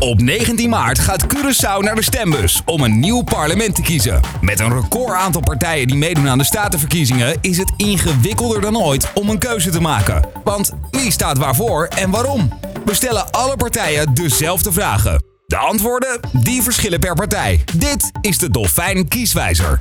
Op 0.00 0.20
19 0.20 0.68
maart 0.68 0.98
gaat 0.98 1.26
Curaçao 1.26 1.78
naar 1.78 1.94
de 1.94 2.02
stembus 2.02 2.62
om 2.64 2.82
een 2.82 3.00
nieuw 3.00 3.22
parlement 3.22 3.74
te 3.74 3.82
kiezen. 3.82 4.20
Met 4.40 4.60
een 4.60 4.80
record 4.80 5.12
aantal 5.12 5.40
partijen 5.42 5.86
die 5.86 5.96
meedoen 5.96 6.28
aan 6.28 6.38
de 6.38 6.44
statenverkiezingen 6.44 7.38
is 7.40 7.58
het 7.58 7.72
ingewikkelder 7.76 8.60
dan 8.60 8.78
ooit 8.78 9.12
om 9.14 9.28
een 9.28 9.38
keuze 9.38 9.70
te 9.70 9.80
maken. 9.80 10.24
Want 10.44 10.72
wie 10.90 11.10
staat 11.10 11.38
waarvoor 11.38 11.84
en 11.84 12.10
waarom? 12.10 12.48
We 12.84 12.94
stellen 12.94 13.30
alle 13.30 13.56
partijen 13.56 14.14
dezelfde 14.14 14.72
vragen. 14.72 15.24
De 15.46 15.56
antwoorden 15.56 16.20
die 16.44 16.62
verschillen 16.62 17.00
per 17.00 17.14
partij. 17.14 17.64
Dit 17.76 18.10
is 18.20 18.38
de 18.38 18.50
Dolfijn 18.50 19.08
Kieswijzer. 19.08 19.80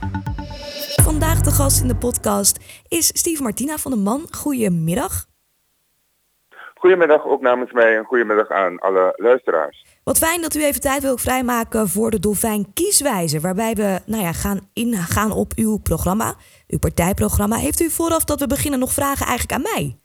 Vandaag 1.04 1.42
de 1.42 1.52
gast 1.52 1.82
in 1.82 1.88
de 1.88 1.96
podcast 1.96 2.60
is 2.88 3.08
Steve 3.08 3.44
Martina 3.44 3.78
van 3.78 3.92
de 3.92 3.98
Man. 3.98 4.28
Goedemiddag. 4.32 5.26
Goedemiddag 6.76 7.26
ook 7.26 7.42
namens 7.42 7.72
mij 7.72 7.98
en 7.98 8.04
goedemiddag 8.04 8.50
aan 8.50 8.80
alle 8.80 9.14
luisteraars. 9.16 9.89
Wat 10.10 10.18
fijn 10.18 10.42
dat 10.42 10.56
u 10.56 10.64
even 10.64 10.82
tijd 10.82 11.02
wil 11.02 11.18
vrijmaken 11.18 11.88
voor 11.88 12.12
de 12.12 12.20
Dolfijn 12.20 12.74
Kieswijzer, 12.74 13.42
waarbij 13.42 13.74
we 13.74 14.00
nou 14.06 14.24
ja, 14.24 14.32
gaan 14.32 14.70
ingaan 14.74 15.32
op 15.32 15.52
uw 15.56 15.78
programma, 15.78 16.36
uw 16.68 16.80
partijprogramma. 16.80 17.56
Heeft 17.56 17.82
u 17.82 17.90
vooraf 17.90 18.24
dat 18.24 18.40
we 18.40 18.48
beginnen 18.48 18.80
nog 18.80 18.92
vragen 18.92 19.26
eigenlijk 19.26 19.52
aan 19.52 19.70
mij? 19.74 19.98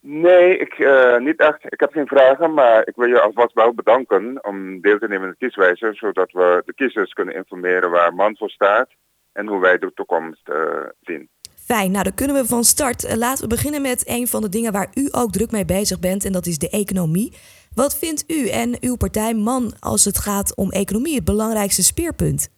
Nee, 0.00 0.58
ik, 0.58 0.78
uh, 0.78 1.18
niet 1.18 1.40
echt. 1.40 1.64
Ik 1.64 1.80
heb 1.80 1.92
geen 1.92 2.06
vragen, 2.06 2.54
maar 2.54 2.86
ik 2.86 2.94
wil 2.96 3.08
je 3.08 3.20
alvast 3.20 3.52
wel 3.52 3.74
bedanken 3.74 4.44
om 4.44 4.80
deel 4.80 4.98
te 4.98 5.08
nemen 5.08 5.26
in 5.26 5.34
de 5.38 5.46
kieswijzer, 5.46 5.96
zodat 5.96 6.32
we 6.32 6.62
de 6.66 6.74
kiezers 6.74 7.12
kunnen 7.12 7.34
informeren 7.34 7.90
waar 7.90 8.14
man 8.14 8.36
voor 8.36 8.50
staat 8.50 8.88
en 9.32 9.46
hoe 9.46 9.60
wij 9.60 9.78
de 9.78 9.92
toekomst 9.94 10.48
uh, 10.48 10.56
zien. 11.00 11.28
Fijn, 11.64 11.90
nou 11.90 12.04
dan 12.04 12.14
kunnen 12.14 12.36
we 12.36 12.46
van 12.46 12.64
start. 12.64 13.04
Uh, 13.04 13.14
laten 13.14 13.42
we 13.42 13.48
beginnen 13.48 13.82
met 13.82 14.08
een 14.08 14.26
van 14.26 14.42
de 14.42 14.48
dingen 14.48 14.72
waar 14.72 14.90
u 14.94 15.08
ook 15.10 15.32
druk 15.32 15.50
mee 15.50 15.64
bezig 15.64 16.00
bent 16.00 16.24
en 16.24 16.32
dat 16.32 16.46
is 16.46 16.58
de 16.58 16.70
economie. 16.70 17.32
Wat 17.74 17.98
vindt 17.98 18.24
u 18.30 18.48
en 18.48 18.76
uw 18.80 18.96
partij 18.96 19.34
man 19.34 19.72
als 19.80 20.04
het 20.04 20.18
gaat 20.18 20.56
om 20.56 20.70
economie 20.70 21.14
het 21.14 21.24
belangrijkste 21.24 21.82
speerpunt? 21.82 22.50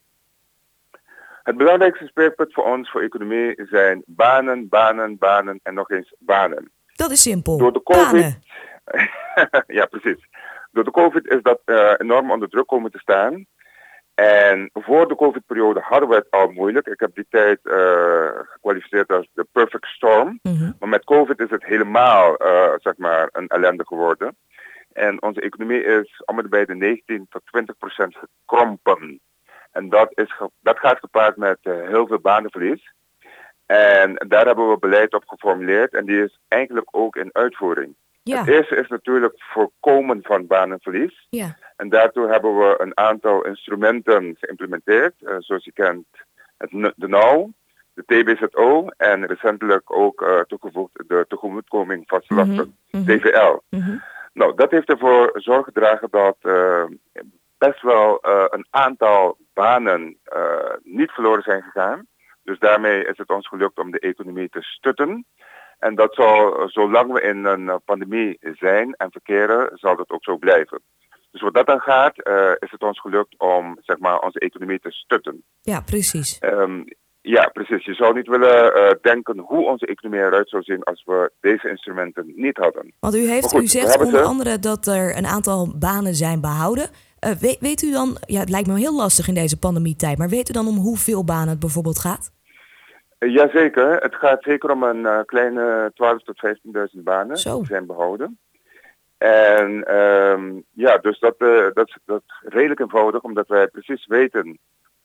Het 1.42 1.56
belangrijkste 1.56 2.06
speerpunt 2.06 2.52
voor 2.52 2.64
ons 2.64 2.90
voor 2.90 3.00
economie 3.00 3.66
zijn 3.70 4.02
banen, 4.06 4.68
banen, 4.68 5.18
banen 5.18 5.60
en 5.62 5.74
nog 5.74 5.90
eens 5.90 6.14
banen. 6.18 6.70
Dat 6.96 7.10
is 7.10 7.22
simpel. 7.22 7.58
Door 7.58 7.72
de 7.72 7.82
COVID. 7.82 8.38
ja, 9.78 9.86
precies. 9.86 10.28
Door 10.72 10.84
de 10.84 10.90
COVID 10.90 11.26
is 11.26 11.42
dat 11.42 11.60
uh, 11.66 11.92
enorm 11.98 12.30
onder 12.30 12.48
druk 12.48 12.66
komen 12.66 12.90
te 12.90 12.98
staan. 12.98 13.46
En 14.14 14.70
voor 14.72 15.08
de 15.08 15.16
COVID-periode 15.16 15.80
hadden 15.80 16.08
we 16.08 16.14
het 16.14 16.30
al 16.30 16.48
moeilijk. 16.48 16.86
Ik 16.86 17.00
heb 17.00 17.14
die 17.14 17.26
tijd 17.30 17.58
uh, 17.62 17.74
gekwalificeerd 18.34 19.12
als 19.12 19.28
de 19.32 19.46
perfect 19.52 19.86
storm. 19.86 20.38
Mm 20.42 20.56
-hmm. 20.56 20.76
Maar 20.78 20.88
met 20.88 21.04
COVID 21.04 21.40
is 21.40 21.50
het 21.50 21.64
helemaal, 21.64 22.42
uh, 22.46 22.72
zeg 22.76 22.96
maar, 22.96 23.28
een 23.32 23.48
ellende 23.48 23.86
geworden. 23.86 24.36
En 24.94 25.22
onze 25.22 25.40
economie 25.40 25.84
is 25.84 26.22
om 26.24 26.36
het 26.36 26.50
bij 26.50 26.64
de 26.64 26.74
19 26.74 27.26
tot 27.30 27.42
20 27.44 27.78
procent 27.78 28.16
gekrompen. 28.16 29.20
En 29.72 29.88
dat, 29.88 30.12
is 30.14 30.34
dat 30.60 30.78
gaat 30.78 30.98
gepaard 30.98 31.36
met 31.36 31.58
uh, 31.62 31.88
heel 31.88 32.06
veel 32.06 32.18
banenverlies. 32.18 32.92
En 33.66 34.14
daar 34.28 34.46
hebben 34.46 34.70
we 34.70 34.78
beleid 34.78 35.14
op 35.14 35.24
geformuleerd 35.26 35.94
en 35.94 36.04
die 36.04 36.22
is 36.22 36.38
eigenlijk 36.48 36.88
ook 36.90 37.16
in 37.16 37.30
uitvoering. 37.32 37.94
Ja. 38.22 38.38
Het 38.38 38.48
eerste 38.48 38.76
is 38.76 38.88
natuurlijk 38.88 39.34
voorkomen 39.36 40.22
van 40.22 40.46
banenverlies. 40.46 41.26
Ja. 41.30 41.56
En 41.76 41.88
daartoe 41.88 42.28
hebben 42.28 42.58
we 42.58 42.74
een 42.78 42.96
aantal 42.96 43.44
instrumenten 43.44 44.36
geïmplementeerd, 44.40 45.14
uh, 45.20 45.36
zoals 45.38 45.64
je 45.64 45.72
kent 45.72 46.06
het, 46.56 46.70
de 46.96 47.08
NOW, 47.08 47.48
de 47.94 48.04
TBZO 48.04 48.86
en 48.96 49.26
recentelijk 49.26 49.96
ook 49.96 50.20
uh, 50.22 50.40
toegevoegd 50.40 51.08
de 51.08 51.24
tegemoetkoming 51.28 52.22
mm 52.28 52.38
-hmm. 52.38 53.04
TVL. 53.04 53.58
Mm 53.68 53.80
-hmm. 53.80 54.02
Nou, 54.34 54.54
dat 54.54 54.70
heeft 54.70 54.88
ervoor 54.88 55.30
zorg 55.34 55.64
gedragen 55.64 56.08
dat 56.10 56.36
uh, 56.42 56.84
best 57.58 57.82
wel 57.82 58.18
een 58.50 58.66
aantal 58.70 59.36
banen 59.52 60.18
niet 60.82 61.10
verloren 61.10 61.42
zijn 61.42 61.62
gegaan. 61.62 62.06
Dus 62.42 62.58
daarmee 62.58 63.04
is 63.04 63.18
het 63.18 63.30
ons 63.30 63.48
gelukt 63.48 63.78
om 63.78 63.90
de 63.90 63.98
economie 63.98 64.48
te 64.48 64.62
stutten. 64.62 65.26
En 65.78 65.94
dat 65.94 66.14
zal, 66.14 66.68
zolang 66.68 67.12
we 67.12 67.20
in 67.20 67.44
een 67.44 67.80
pandemie 67.84 68.38
zijn 68.40 68.94
en 68.94 69.10
verkeren, 69.10 69.70
zal 69.78 69.96
dat 69.96 70.10
ook 70.10 70.24
zo 70.24 70.36
blijven. 70.36 70.82
Dus 71.30 71.42
wat 71.42 71.54
dat 71.54 71.66
dan 71.66 71.80
gaat, 71.80 72.28
uh, 72.28 72.52
is 72.58 72.70
het 72.70 72.82
ons 72.82 73.00
gelukt 73.00 73.34
om 73.38 73.78
zeg 73.80 73.98
maar, 73.98 74.18
onze 74.18 74.38
economie 74.38 74.80
te 74.80 74.90
stutten. 74.90 75.44
Ja, 75.60 75.80
precies. 75.80 76.42
Um, 76.42 76.84
ja, 77.26 77.48
precies. 77.52 77.84
Je 77.84 77.94
zou 77.94 78.14
niet 78.14 78.26
willen 78.26 78.76
uh, 78.76 78.90
denken 79.00 79.38
hoe 79.38 79.66
onze 79.66 79.86
economie 79.86 80.20
eruit 80.20 80.48
zou 80.48 80.62
zien 80.62 80.82
als 80.82 81.02
we 81.04 81.32
deze 81.40 81.68
instrumenten 81.68 82.32
niet 82.36 82.56
hadden. 82.56 82.92
Want 83.00 83.14
u, 83.16 83.18
heeft, 83.18 83.46
goed, 83.46 83.62
u 83.62 83.66
zegt 83.66 83.98
onder 83.98 84.20
ze. 84.20 84.26
andere 84.26 84.58
dat 84.58 84.86
er 84.86 85.16
een 85.16 85.26
aantal 85.26 85.74
banen 85.78 86.14
zijn 86.14 86.40
behouden. 86.40 86.90
Uh, 87.26 87.30
weet, 87.30 87.60
weet, 87.60 87.82
u 87.82 87.92
dan, 87.92 88.16
ja, 88.26 88.40
het 88.40 88.50
lijkt 88.50 88.68
me 88.68 88.78
heel 88.78 88.96
lastig 88.96 89.28
in 89.28 89.34
deze 89.34 89.58
pandemietijd, 89.58 90.18
maar 90.18 90.28
weet 90.28 90.48
u 90.48 90.52
dan 90.52 90.66
om 90.66 90.76
hoeveel 90.76 91.24
banen 91.24 91.48
het 91.48 91.58
bijvoorbeeld 91.58 91.98
gaat? 91.98 92.32
Jazeker, 93.18 93.96
het 93.96 94.14
gaat 94.14 94.42
zeker 94.42 94.70
om 94.70 94.82
een 94.82 95.00
uh, 95.00 95.20
kleine 95.24 95.92
12.000 95.92 96.24
tot 96.24 96.46
15.000 96.96 97.02
banen 97.02 97.36
Zo. 97.36 97.56
die 97.56 97.66
zijn 97.66 97.86
behouden. 97.86 98.38
En 99.18 99.96
um, 99.96 100.64
ja, 100.70 100.98
dus 100.98 101.18
dat, 101.18 101.34
uh, 101.38 101.66
dat, 101.72 101.98
dat 102.04 102.22
is 102.26 102.52
redelijk 102.52 102.80
eenvoudig, 102.80 103.22
omdat 103.22 103.48
wij 103.48 103.66
precies 103.66 104.06
weten 104.06 104.58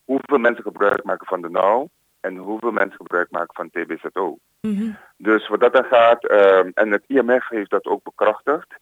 hoeveel 0.06 0.38
mensen 0.38 0.64
gebruik 0.64 1.04
maken 1.04 1.28
van 1.28 1.42
de 1.42 1.50
NOW 1.50 1.88
en 2.22 2.38
hoeveel 2.38 2.72
mensen 2.72 2.98
gebruik 2.98 3.32
maken 3.32 3.56
van 3.56 3.70
TBZO. 3.70 4.38
Mm 4.62 4.76
-hmm. 4.76 4.98
Dus 5.18 5.48
wat 5.48 5.60
dat 5.60 5.74
dan 5.74 5.84
gaat, 5.84 6.32
um, 6.32 6.72
en 6.74 6.92
het 6.92 7.04
IMF 7.08 7.48
heeft 7.48 7.70
dat 7.70 7.86
ook 7.86 8.04
bekrachtigd, 8.04 8.76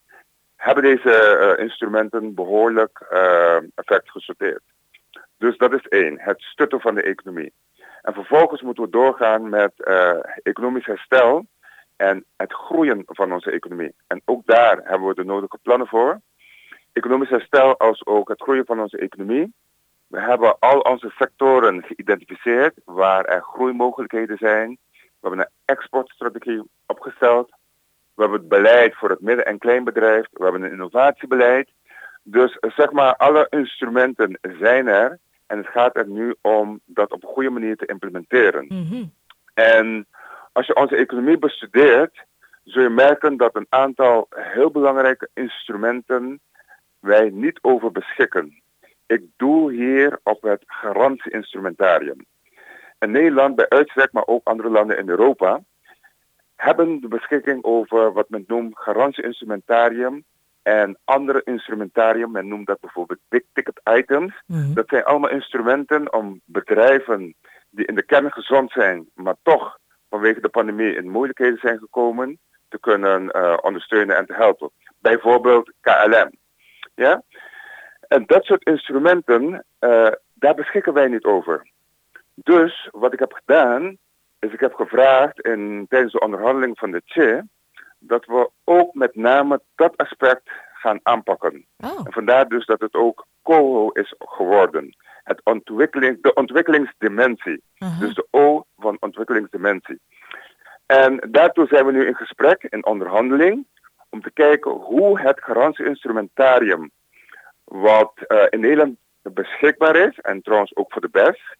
hebben 0.56 0.84
deze 0.84 1.54
uh, 1.56 1.64
instrumenten 1.64 2.34
behoorlijk 2.34 3.06
uh, 3.12 3.56
effect 3.74 4.10
gesorteerd. 4.10 4.62
Dus 5.38 5.56
dat 5.56 5.72
is 5.72 5.88
één, 5.88 6.20
het 6.20 6.40
stutten 6.40 6.80
van 6.80 6.94
de 6.94 7.02
economie. 7.02 7.52
En 8.02 8.14
vervolgens 8.14 8.62
moeten 8.62 8.84
we 8.84 8.90
doorgaan 8.90 9.48
met 9.48 9.72
uh, 9.76 10.18
economisch 10.42 10.86
herstel 10.86 11.46
en 11.96 12.24
het 12.36 12.52
groeien 12.52 13.02
van 13.06 13.32
onze 13.32 13.50
economie. 13.50 13.94
En 14.06 14.22
ook 14.24 14.46
daar 14.46 14.80
hebben 14.84 15.08
we 15.08 15.14
de 15.14 15.24
nodige 15.24 15.58
plannen 15.62 15.86
voor. 15.86 16.20
Economisch 16.92 17.28
herstel 17.28 17.78
als 17.78 18.06
ook 18.06 18.28
het 18.28 18.42
groeien 18.42 18.66
van 18.66 18.80
onze 18.80 18.98
economie. 18.98 19.52
We 20.08 20.20
hebben 20.20 20.58
al 20.58 20.80
onze 20.80 21.12
sectoren 21.18 21.82
geïdentificeerd 21.82 22.74
waar 22.84 23.24
er 23.24 23.42
groeimogelijkheden 23.42 24.36
zijn. 24.36 24.78
We 24.92 25.28
hebben 25.28 25.40
een 25.40 25.50
exportstrategie 25.64 26.62
opgesteld. 26.86 27.48
We 28.14 28.22
hebben 28.22 28.38
het 28.38 28.48
beleid 28.48 28.94
voor 28.94 29.10
het 29.10 29.20
midden- 29.20 29.46
en 29.46 29.58
kleinbedrijf. 29.58 30.26
We 30.32 30.42
hebben 30.42 30.62
een 30.62 30.70
innovatiebeleid. 30.70 31.70
Dus 32.22 32.56
zeg 32.60 32.92
maar, 32.92 33.16
alle 33.16 33.46
instrumenten 33.50 34.38
zijn 34.58 34.86
er. 34.86 35.18
En 35.46 35.58
het 35.58 35.66
gaat 35.66 35.96
er 35.96 36.08
nu 36.08 36.34
om 36.40 36.80
dat 36.84 37.12
op 37.12 37.22
een 37.22 37.28
goede 37.28 37.50
manier 37.50 37.76
te 37.76 37.86
implementeren. 37.86 38.64
Mm 38.68 38.86
-hmm. 38.88 39.12
En 39.54 40.06
als 40.52 40.66
je 40.66 40.74
onze 40.74 40.96
economie 40.96 41.38
bestudeert, 41.38 42.24
zul 42.64 42.82
je 42.82 42.88
merken 42.88 43.36
dat 43.36 43.56
een 43.56 43.66
aantal 43.68 44.26
heel 44.30 44.70
belangrijke 44.70 45.28
instrumenten 45.34 46.40
wij 47.00 47.30
niet 47.30 47.58
over 47.62 47.92
beschikken. 47.92 48.62
Ik 49.08 49.22
doe 49.36 49.72
hier 49.72 50.18
op 50.22 50.42
het 50.42 50.62
garantieinstrumentarium. 50.66 52.26
En 52.98 53.10
Nederland 53.10 53.56
bij 53.56 53.68
uitstek, 53.68 54.12
maar 54.12 54.26
ook 54.26 54.46
andere 54.46 54.70
landen 54.70 54.98
in 54.98 55.08
Europa, 55.08 55.62
hebben 56.56 57.00
de 57.00 57.08
beschikking 57.08 57.64
over 57.64 58.12
wat 58.12 58.28
men 58.28 58.44
noemt 58.46 58.78
garantieinstrumentarium 58.78 60.24
en 60.62 60.98
andere 61.04 61.40
instrumentarium, 61.44 62.30
men 62.30 62.48
noemt 62.48 62.66
dat 62.66 62.80
bijvoorbeeld 62.80 63.20
big 63.28 63.42
ticket 63.52 63.80
items. 63.84 64.42
Mhm. 64.46 64.74
Dat 64.74 64.88
zijn 64.88 65.04
allemaal 65.04 65.30
instrumenten 65.30 66.12
om 66.12 66.40
bedrijven 66.44 67.34
die 67.70 67.86
in 67.86 67.94
de 67.94 68.02
kern 68.02 68.32
gezond 68.32 68.70
zijn, 68.70 69.08
maar 69.14 69.36
toch 69.42 69.78
vanwege 70.10 70.40
de 70.40 70.48
pandemie 70.48 70.96
in 70.96 71.10
moeilijkheden 71.10 71.58
zijn 71.58 71.78
gekomen, 71.78 72.38
te 72.68 72.80
kunnen 72.80 73.36
uh, 73.36 73.56
ondersteunen 73.60 74.16
en 74.16 74.26
te 74.26 74.34
helpen. 74.34 74.70
Bijvoorbeeld 74.98 75.72
KLM. 75.80 76.30
Ja? 76.94 77.22
En 78.08 78.24
dat 78.26 78.44
soort 78.44 78.64
instrumenten, 78.64 79.64
uh, 79.80 80.08
daar 80.34 80.54
beschikken 80.54 80.92
wij 80.92 81.08
niet 81.08 81.24
over. 81.24 81.70
Dus 82.34 82.88
wat 82.92 83.12
ik 83.12 83.18
heb 83.18 83.32
gedaan, 83.32 83.96
is 84.38 84.52
ik 84.52 84.60
heb 84.60 84.74
gevraagd 84.74 85.40
in, 85.40 85.86
tijdens 85.88 86.12
de 86.12 86.20
onderhandeling 86.20 86.78
van 86.78 86.90
de 86.90 87.02
CHE, 87.04 87.42
dat 87.98 88.24
we 88.24 88.50
ook 88.64 88.94
met 88.94 89.16
name 89.16 89.60
dat 89.74 89.96
aspect 89.96 90.50
gaan 90.72 91.00
aanpakken. 91.02 91.66
Oh. 91.76 92.00
En 92.04 92.12
vandaar 92.12 92.48
dus 92.48 92.66
dat 92.66 92.80
het 92.80 92.94
ook 92.94 93.26
COHO 93.42 93.88
is 93.88 94.14
geworden. 94.18 94.96
Het 95.24 95.40
ontwikkeling, 95.44 96.22
de 96.22 96.34
ontwikkelingsdimensie. 96.34 97.62
Uh 97.78 97.88
-huh. 97.88 98.00
Dus 98.00 98.14
de 98.14 98.26
O 98.30 98.64
van 98.78 98.96
ontwikkelingsdimensie. 99.00 100.00
En 100.86 101.20
daartoe 101.30 101.66
zijn 101.66 101.86
we 101.86 101.92
nu 101.92 102.06
in 102.06 102.14
gesprek, 102.14 102.62
in 102.62 102.86
onderhandeling, 102.86 103.66
om 104.08 104.22
te 104.22 104.30
kijken 104.30 104.70
hoe 104.70 105.20
het 105.20 105.40
garantieinstrumentarium, 105.42 106.90
wat 107.68 108.12
uh, 108.28 108.42
in 108.50 108.60
Nederland 108.60 108.96
beschikbaar 109.22 109.96
is, 109.96 110.18
en 110.18 110.42
trouwens 110.42 110.76
ook 110.76 110.92
voor 110.92 111.00
de 111.00 111.08
BES, 111.08 111.56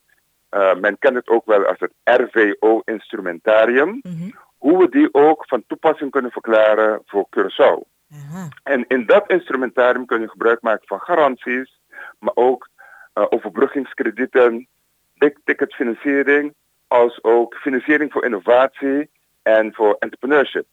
uh, 0.51 0.75
men 0.75 0.99
kent 0.99 1.15
het 1.15 1.29
ook 1.29 1.47
wel 1.47 1.67
als 1.67 1.79
het 1.79 1.93
RVO-instrumentarium, 2.05 4.01
-huh. 4.03 4.33
hoe 4.59 4.79
we 4.79 4.89
die 4.89 5.15
ook 5.15 5.45
van 5.49 5.65
toepassing 5.67 6.11
kunnen 6.11 6.31
verklaren 6.31 7.03
voor 7.07 7.27
Curaçao. 7.37 7.97
En 8.63 8.85
in 8.89 9.07
dat 9.07 9.31
instrumentarium 9.31 10.07
kun 10.07 10.21
je 10.21 10.29
gebruik 10.29 10.61
maken 10.63 10.87
van 10.87 11.01
garanties, 11.01 11.81
maar 12.19 12.35
ook 12.35 12.69
uh, 13.15 13.25
overbruggingskredieten, 13.29 14.69
big 15.15 15.33
ticket 15.45 15.75
financiering, 15.75 16.55
als 16.87 17.23
ook 17.23 17.55
financiering 17.55 18.13
voor 18.13 18.25
innovatie 18.25 19.11
en 19.43 19.75
voor 19.75 19.97
entrepreneurship. 19.99 20.67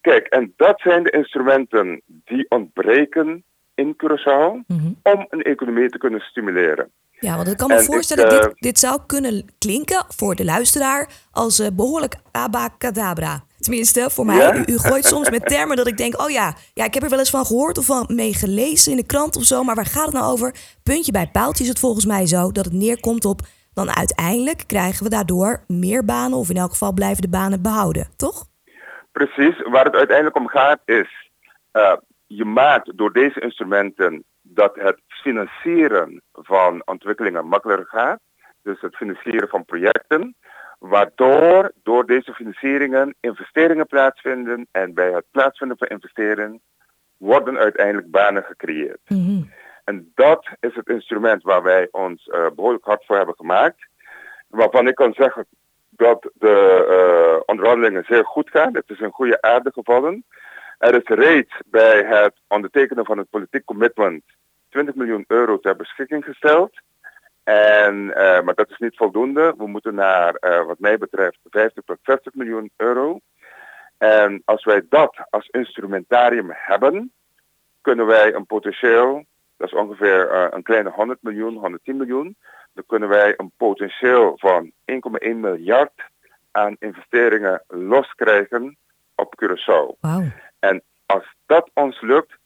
Kijk, 0.00 0.26
en 0.26 0.52
dat 0.56 0.80
zijn 0.80 1.02
de 1.02 1.10
instrumenten 1.10 2.02
die 2.06 2.46
ontbreken 2.48 3.44
in 3.74 3.96
Curaçao 3.96 4.64
mhm. 4.66 4.92
om 5.02 5.26
een 5.30 5.42
economie 5.42 5.88
te 5.88 5.98
kunnen 5.98 6.20
stimuleren. 6.20 6.90
Ja, 7.24 7.36
want 7.36 7.48
ik 7.48 7.56
kan 7.56 7.68
me 7.68 7.82
voorstellen, 7.82 8.28
dat 8.28 8.42
dit, 8.42 8.50
eh, 8.50 8.56
dit 8.58 8.78
zou 8.78 9.00
kunnen 9.06 9.44
klinken 9.58 10.04
voor 10.08 10.34
de 10.34 10.44
luisteraar 10.44 11.10
als 11.30 11.60
uh, 11.60 11.66
behoorlijk 11.72 12.14
abacadabra. 12.32 13.44
Tenminste, 13.58 14.10
voor 14.10 14.26
mij. 14.26 14.56
U, 14.56 14.72
u, 14.72 14.78
gooit 14.78 15.04
soms 15.04 15.30
met 15.30 15.46
termen 15.48 15.76
dat 15.76 15.86
ik 15.86 15.96
denk: 15.96 16.20
oh 16.20 16.30
ja, 16.30 16.54
ja, 16.74 16.84
ik 16.84 16.94
heb 16.94 17.02
er 17.02 17.08
wel 17.10 17.18
eens 17.18 17.30
van 17.30 17.46
gehoord 17.46 17.78
of 17.78 17.84
van 17.84 18.04
mee 18.08 18.34
gelezen 18.34 18.90
in 18.90 18.96
de 18.96 19.06
krant 19.06 19.36
of 19.36 19.42
zo. 19.42 19.62
Maar 19.62 19.74
waar 19.74 19.86
gaat 19.86 20.04
het 20.04 20.14
nou 20.14 20.32
over? 20.32 20.54
Puntje 20.82 21.12
bij 21.12 21.28
paaltje 21.32 21.62
is 21.62 21.68
het 21.68 21.78
volgens 21.78 22.06
mij 22.06 22.26
zo 22.26 22.52
dat 22.52 22.64
het 22.64 22.74
neerkomt 22.74 23.24
op. 23.24 23.40
Dan 23.74 23.96
uiteindelijk 23.96 24.64
krijgen 24.66 25.04
we 25.04 25.10
daardoor 25.10 25.64
meer 25.66 26.04
banen, 26.04 26.38
of 26.38 26.50
in 26.50 26.56
elk 26.56 26.70
geval 26.70 26.92
blijven 26.92 27.22
de 27.22 27.28
banen 27.28 27.62
behouden, 27.62 28.08
toch? 28.16 28.46
Precies, 29.12 29.62
waar 29.62 29.84
het 29.84 29.94
uiteindelijk 29.94 30.36
om 30.36 30.48
gaat 30.48 30.80
is. 30.84 31.30
Uh, 31.72 31.92
je 32.36 32.44
maakt 32.44 32.96
door 32.98 33.12
deze 33.12 33.40
instrumenten 33.40 34.24
dat 34.42 34.74
het 34.74 35.00
financieren 35.06 36.22
van 36.32 36.82
ontwikkelingen 36.84 37.46
makkelijker 37.46 37.86
gaat. 37.86 38.20
Dus 38.62 38.80
het 38.80 38.96
financieren 38.96 39.48
van 39.48 39.64
projecten. 39.64 40.36
Waardoor 40.78 41.72
door 41.82 42.06
deze 42.06 42.34
financieringen 42.34 43.14
investeringen 43.20 43.86
plaatsvinden. 43.86 44.66
En 44.70 44.94
bij 44.94 45.12
het 45.12 45.24
plaatsvinden 45.30 45.78
van 45.78 45.88
investeringen 45.88 46.60
worden 47.16 47.58
uiteindelijk 47.58 48.10
banen 48.10 48.42
gecreëerd. 48.42 49.00
Mhm. 49.08 49.42
En 49.84 50.12
dat 50.14 50.48
is 50.60 50.74
het 50.74 50.88
instrument 50.88 51.42
waar 51.42 51.62
wij 51.62 51.88
ons 51.90 52.26
uh, 52.26 52.46
behoorlijk 52.54 52.84
hard 52.84 53.04
voor 53.06 53.16
hebben 53.16 53.34
gemaakt. 53.34 53.86
Waarvan 54.48 54.88
ik 54.88 54.94
kan 54.94 55.12
zeggen 55.12 55.46
dat 55.90 56.30
de 56.34 56.86
uh, 57.36 57.42
onderhandelingen 57.46 58.04
zeer 58.04 58.24
goed 58.24 58.50
gaan. 58.50 58.74
Het 58.74 58.90
is 58.90 59.00
een 59.00 59.12
goede 59.12 59.42
aarde 59.42 59.70
gevallen. 59.72 60.24
Er 60.78 60.94
is 60.94 61.16
reeds 61.16 61.60
bij 61.66 62.04
het 62.04 62.34
ondertekenen 62.48 63.04
van 63.04 63.18
het 63.18 63.30
politiek 63.30 63.64
commitment 63.64 64.22
20 64.68 64.94
miljoen 64.94 65.24
euro 65.26 65.58
ter 65.58 65.76
beschikking 65.76 66.24
gesteld. 66.24 66.80
En, 67.44 67.94
uh, 67.94 68.40
maar 68.40 68.54
dat 68.54 68.70
is 68.70 68.78
niet 68.78 68.96
voldoende. 68.96 69.54
We 69.56 69.66
moeten 69.66 69.94
naar, 69.94 70.36
uh, 70.40 70.66
wat 70.66 70.78
mij 70.78 70.98
betreft, 70.98 71.38
50 71.50 71.84
tot 71.84 71.98
60 72.02 72.34
miljoen 72.34 72.70
euro. 72.76 73.20
En 73.98 74.42
als 74.44 74.64
wij 74.64 74.86
dat 74.88 75.16
als 75.30 75.48
instrumentarium 75.48 76.50
hebben, 76.50 77.12
kunnen 77.80 78.06
wij 78.06 78.34
een 78.34 78.46
potentieel, 78.46 79.24
dat 79.56 79.68
is 79.68 79.74
ongeveer 79.74 80.32
uh, 80.32 80.46
een 80.50 80.62
kleine 80.62 80.90
100 80.90 81.22
miljoen, 81.22 81.56
110 81.56 81.96
miljoen, 81.96 82.36
dan 82.72 82.84
kunnen 82.86 83.08
wij 83.08 83.34
een 83.36 83.52
potentieel 83.56 84.32
van 84.36 84.72
1,1 84.84 85.36
miljard 85.36 85.92
aan 86.50 86.76
investeringen 86.78 87.62
loskrijgen 87.68 88.76
op 89.14 89.34
Curaçao. 89.42 90.00
Wow. 90.00 90.24
En 90.68 90.82
als 91.06 91.34
dat 91.46 91.70
ons 91.74 92.00
lukt, 92.00 92.36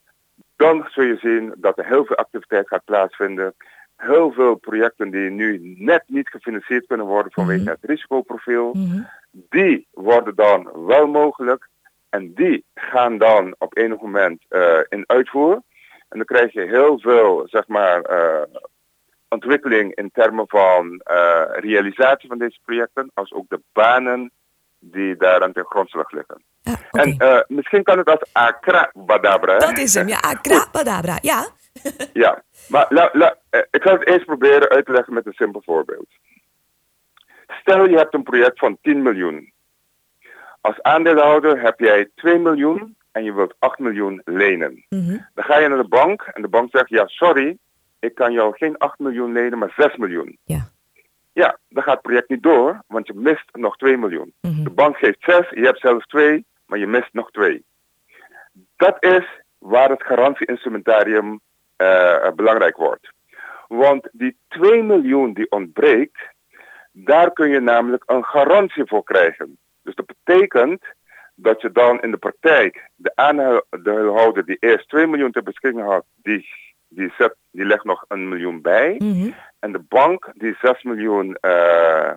dan 0.55 0.87
zul 0.89 1.03
je 1.03 1.17
zien 1.17 1.53
dat 1.57 1.77
er 1.77 1.85
heel 1.85 2.05
veel 2.05 2.15
activiteit 2.15 2.67
gaat 2.67 2.85
plaatsvinden. 2.85 3.55
Heel 3.95 4.31
veel 4.31 4.55
projecten 4.55 5.09
die 5.09 5.29
nu 5.29 5.75
net 5.77 6.03
niet 6.07 6.29
gefinancierd 6.29 6.85
kunnen 6.87 7.05
worden 7.05 7.31
vanwege 7.31 7.61
mhm. 7.61 7.69
het 7.69 7.79
risicoprofiel, 7.81 8.73
mhm. 8.73 9.01
die 9.31 9.87
worden 9.91 10.35
dan 10.35 10.85
wel 10.85 11.07
mogelijk. 11.07 11.69
En 12.09 12.33
die 12.33 12.65
gaan 12.73 13.17
dan 13.17 13.55
op 13.57 13.77
enig 13.77 14.01
moment 14.01 14.45
uh, 14.49 14.79
in 14.89 15.03
uitvoer. 15.07 15.53
En 16.09 16.17
dan 16.17 16.25
krijg 16.25 16.53
je 16.53 16.61
heel 16.61 16.99
veel, 16.99 17.47
zeg 17.49 17.67
maar, 17.67 18.11
uh, 18.11 18.59
ontwikkeling 19.27 19.95
in 19.95 20.11
termen 20.11 20.47
van 20.47 21.01
uh, 21.11 21.43
realisatie 21.51 22.29
van 22.29 22.37
deze 22.37 22.59
projecten, 22.65 23.11
als 23.13 23.33
ook 23.33 23.49
de 23.49 23.61
banen 23.73 24.31
die 24.79 25.15
daar 25.15 25.43
aan 25.43 25.53
ten 25.53 25.65
grondslag 25.65 26.11
liggen. 26.11 26.43
En 26.91 27.15
uh, 27.17 27.39
misschien 27.47 27.83
kan 27.83 27.97
het 27.97 28.09
als 28.09 28.29
Akrabadabra. 28.31 29.57
Dat 29.57 29.77
is 29.77 29.93
hem, 29.93 30.07
ja, 30.07 30.17
Akrabadabra, 30.17 31.17
ja. 31.21 31.47
ja, 32.13 32.43
maar 32.67 32.85
la, 32.89 33.09
la, 33.13 33.35
eh, 33.49 33.61
ik 33.71 33.81
ga 33.81 33.93
het 33.93 34.07
eerst 34.07 34.25
proberen 34.25 34.69
uit 34.69 34.85
te 34.85 34.91
leggen 34.91 35.13
met 35.13 35.25
een 35.25 35.33
simpel 35.33 35.61
voorbeeld. 35.65 36.07
Stel 37.47 37.89
je 37.89 37.97
hebt 37.97 38.13
een 38.13 38.23
project 38.23 38.59
van 38.59 38.77
10 38.81 39.01
miljoen. 39.01 39.51
Als 40.61 40.81
aandeelhouder 40.81 41.61
heb 41.61 41.79
jij 41.79 42.09
2 42.15 42.39
miljoen 42.39 42.95
en 43.11 43.23
je 43.23 43.33
wilt 43.33 43.55
8 43.59 43.79
miljoen 43.79 44.21
lenen. 44.25 44.85
Mhm. 44.89 45.17
Dan 45.33 45.43
ga 45.43 45.59
je 45.59 45.67
naar 45.67 45.81
de 45.81 45.87
bank 45.87 46.21
en 46.21 46.41
de 46.41 46.47
bank 46.47 46.71
zegt, 46.71 46.89
ja 46.89 47.07
sorry, 47.07 47.57
ik 47.99 48.15
kan 48.15 48.31
jou 48.31 48.55
geen 48.57 48.77
8 48.77 48.99
miljoen 48.99 49.31
lenen, 49.31 49.57
maar 49.57 49.73
6 49.75 49.95
miljoen. 49.95 50.37
Ja. 50.43 50.69
Ja, 51.39 51.57
dan 51.69 51.83
gaat 51.83 51.93
het 51.93 52.01
project 52.01 52.29
niet 52.29 52.43
door, 52.43 52.83
want 52.87 53.07
je 53.07 53.13
mist 53.13 53.45
nog 53.51 53.77
2 53.77 53.97
miljoen. 53.97 54.33
Mhm. 54.41 54.63
De 54.63 54.69
bank 54.69 54.97
geeft 54.97 55.17
6, 55.19 55.49
je 55.49 55.65
hebt 55.65 55.79
zelfs 55.79 56.05
2, 56.05 56.45
maar 56.65 56.79
je 56.79 56.87
mist 56.87 57.13
nog 57.13 57.31
2. 57.31 57.63
Dat 58.75 58.97
is 58.99 59.25
waar 59.57 59.89
het 59.89 60.03
garantieinstrumentarium 60.03 61.39
uh, 61.77 62.31
belangrijk 62.35 62.77
wordt. 62.77 63.11
Want 63.67 64.09
die 64.11 64.37
2 64.47 64.83
miljoen 64.83 65.33
die 65.33 65.51
ontbreekt, 65.51 66.19
daar 66.91 67.31
kun 67.31 67.49
je 67.49 67.59
namelijk 67.59 68.03
een 68.05 68.25
garantie 68.25 68.85
voor 68.85 69.03
krijgen. 69.03 69.57
Dus 69.83 69.95
dat 69.95 70.05
betekent 70.05 70.83
dat 71.35 71.61
je 71.61 71.71
dan 71.71 72.01
in 72.01 72.11
de 72.11 72.17
praktijk 72.17 72.89
de 72.95 73.11
aandeelhouder 73.15 74.45
die 74.45 74.57
eerst 74.59 74.89
2 74.89 75.07
miljoen 75.07 75.31
ter 75.31 75.43
beschikking 75.43 75.85
had, 75.85 76.05
die, 76.15 76.49
die, 76.89 77.13
zet, 77.17 77.35
die 77.51 77.65
legt 77.65 77.83
nog 77.83 78.05
een 78.07 78.29
miljoen 78.29 78.61
bij. 78.61 78.95
Mm 78.97 79.33
en 79.59 79.71
de 79.71 79.79
bank 79.79 80.31
die 80.33 80.57
6 80.61 80.83
miljoen 80.83 81.27
uh, 81.27 82.11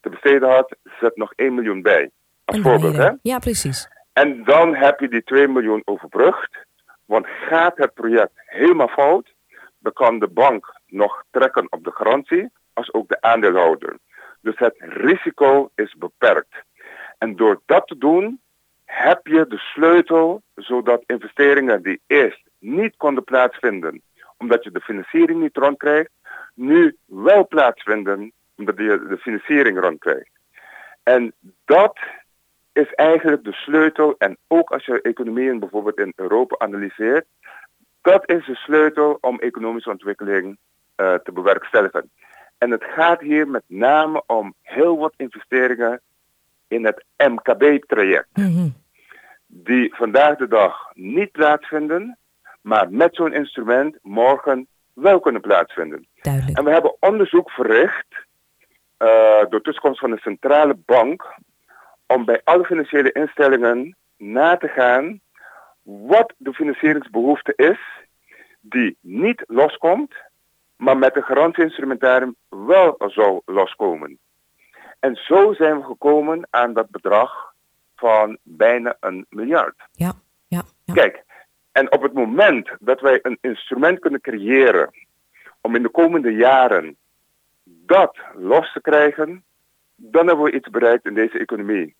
te 0.00 0.08
besteden 0.10 0.48
had, 0.48 0.76
zet 1.00 1.16
nog 1.16 1.32
1 1.34 1.54
miljoen 1.54 1.82
bij. 1.82 2.10
Als 2.44 2.60
voorbeeld, 2.60 2.96
hè? 2.96 3.10
Ja, 3.22 3.38
precies. 3.38 3.88
En 4.12 4.44
dan 4.44 4.74
heb 4.74 5.00
je 5.00 5.08
die 5.08 5.22
2 5.22 5.48
miljoen 5.48 5.82
overbrugd. 5.84 6.66
Want 7.04 7.26
gaat 7.26 7.76
het 7.76 7.94
project 7.94 8.32
helemaal 8.34 8.88
fout, 8.88 9.34
dan 9.78 9.92
kan 9.92 10.18
de 10.18 10.28
bank 10.28 10.74
nog 10.86 11.24
trekken 11.30 11.66
op 11.72 11.84
de 11.84 11.92
garantie, 11.92 12.48
als 12.72 12.92
ook 12.92 13.08
de 13.08 13.20
aandeelhouder. 13.20 13.98
Dus 14.40 14.58
het 14.58 14.74
risico 14.78 15.70
is 15.74 15.94
beperkt. 15.98 16.54
En 17.18 17.36
door 17.36 17.60
dat 17.66 17.86
te 17.86 17.98
doen, 17.98 18.40
heb 18.84 19.26
je 19.26 19.46
de 19.48 19.58
sleutel 19.58 20.42
zodat 20.54 21.02
investeringen 21.06 21.82
die 21.82 22.00
eerst 22.06 22.47
niet 22.58 22.96
konden 22.96 23.24
plaatsvinden, 23.24 24.02
omdat 24.36 24.64
je 24.64 24.70
de 24.70 24.80
financiering 24.80 25.40
niet 25.40 25.56
rondkrijgt, 25.56 26.10
nu 26.54 26.96
wel 27.04 27.46
plaatsvinden 27.46 28.32
omdat 28.56 28.76
je 28.76 29.06
de 29.08 29.18
financiering 29.18 29.80
rondkrijgt. 29.80 30.30
En 31.02 31.32
dat 31.64 31.98
is 32.72 32.94
eigenlijk 32.94 33.44
de 33.44 33.52
sleutel. 33.52 34.14
En 34.18 34.36
ook 34.46 34.70
als 34.70 34.84
je 34.84 35.02
economieën 35.02 35.58
bijvoorbeeld 35.58 35.98
in 35.98 36.12
Europa 36.16 36.58
analyseert, 36.58 37.26
dat 38.02 38.30
is 38.30 38.46
de 38.46 38.54
sleutel 38.54 39.18
om 39.20 39.38
economische 39.38 39.90
ontwikkeling 39.90 40.58
uh, 40.96 41.14
te 41.14 41.32
bewerkstelligen. 41.32 42.10
En 42.58 42.70
het 42.70 42.84
gaat 42.84 43.20
hier 43.20 43.48
met 43.48 43.62
name 43.66 44.22
om 44.26 44.54
heel 44.62 44.98
wat 44.98 45.14
investeringen 45.16 46.00
in 46.68 46.84
het 46.84 47.04
MKB-traject. 47.16 48.36
Mhm. 48.36 48.68
Die 49.46 49.94
vandaag 49.94 50.36
de 50.36 50.48
dag 50.48 50.90
niet 50.94 51.32
plaatsvinden, 51.32 52.18
maar 52.60 52.90
met 52.90 53.14
zo'n 53.14 53.32
instrument 53.32 53.98
morgen 54.02 54.66
wel 54.92 55.20
kunnen 55.20 55.40
plaatsvinden. 55.40 56.06
Duidelijk. 56.22 56.58
En 56.58 56.64
we 56.64 56.70
hebben 56.70 56.96
onderzoek 57.00 57.50
verricht 57.50 58.06
uh, 58.98 59.44
door 59.48 59.60
tussenkomst 59.60 60.00
van 60.00 60.10
de 60.10 60.18
centrale 60.18 60.74
bank 60.74 61.36
om 62.06 62.24
bij 62.24 62.40
alle 62.44 62.64
financiële 62.64 63.12
instellingen 63.12 63.96
na 64.16 64.56
te 64.56 64.68
gaan 64.68 65.20
wat 65.82 66.34
de 66.36 66.52
financieringsbehoefte 66.52 67.52
is 67.56 67.78
die 68.60 68.96
niet 69.00 69.44
loskomt, 69.46 70.14
maar 70.76 70.98
met 70.98 71.14
de 71.14 71.22
garantieinstrumentarium 71.22 72.36
wel 72.48 72.94
zou 72.98 73.40
loskomen. 73.44 74.18
En 75.00 75.16
zo 75.16 75.52
zijn 75.52 75.78
we 75.78 75.84
gekomen 75.84 76.46
aan 76.50 76.72
dat 76.72 76.90
bedrag 76.90 77.52
van 77.96 78.38
bijna 78.42 78.96
een 79.00 79.26
miljard. 79.28 79.76
Ja, 79.92 80.12
ja, 80.46 80.62
ja. 80.84 80.94
Kijk, 80.94 81.24
en 81.78 81.92
op 81.92 82.02
het 82.02 82.12
moment 82.12 82.68
dat 82.80 83.00
wij 83.00 83.18
een 83.22 83.38
instrument 83.40 83.98
kunnen 83.98 84.20
creëren 84.20 84.90
om 85.60 85.74
in 85.74 85.82
de 85.82 85.88
komende 85.88 86.32
jaren 86.32 86.96
dat 87.64 88.18
los 88.34 88.72
te 88.72 88.80
krijgen, 88.80 89.44
dan 89.96 90.26
hebben 90.26 90.44
we 90.44 90.52
iets 90.52 90.68
bereikt 90.68 91.04
in 91.04 91.14
deze 91.14 91.38
economie. 91.38 91.94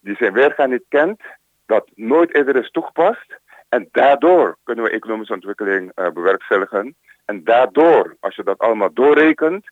Die 0.00 0.16
zijn 0.16 0.32
weergaan 0.32 0.70
niet 0.70 0.84
kent, 0.88 1.22
dat 1.66 1.90
nooit 1.94 2.34
eerder 2.34 2.56
is 2.56 2.70
toegepast. 2.70 3.38
En 3.68 3.88
daardoor 3.92 4.56
kunnen 4.62 4.84
we 4.84 4.90
economische 4.90 5.34
ontwikkeling 5.34 5.92
uh, 5.94 6.10
bewerkstelligen. 6.10 6.96
En 7.24 7.44
daardoor, 7.44 8.16
als 8.20 8.36
je 8.36 8.42
dat 8.42 8.58
allemaal 8.58 8.92
doorrekent, 8.92 9.66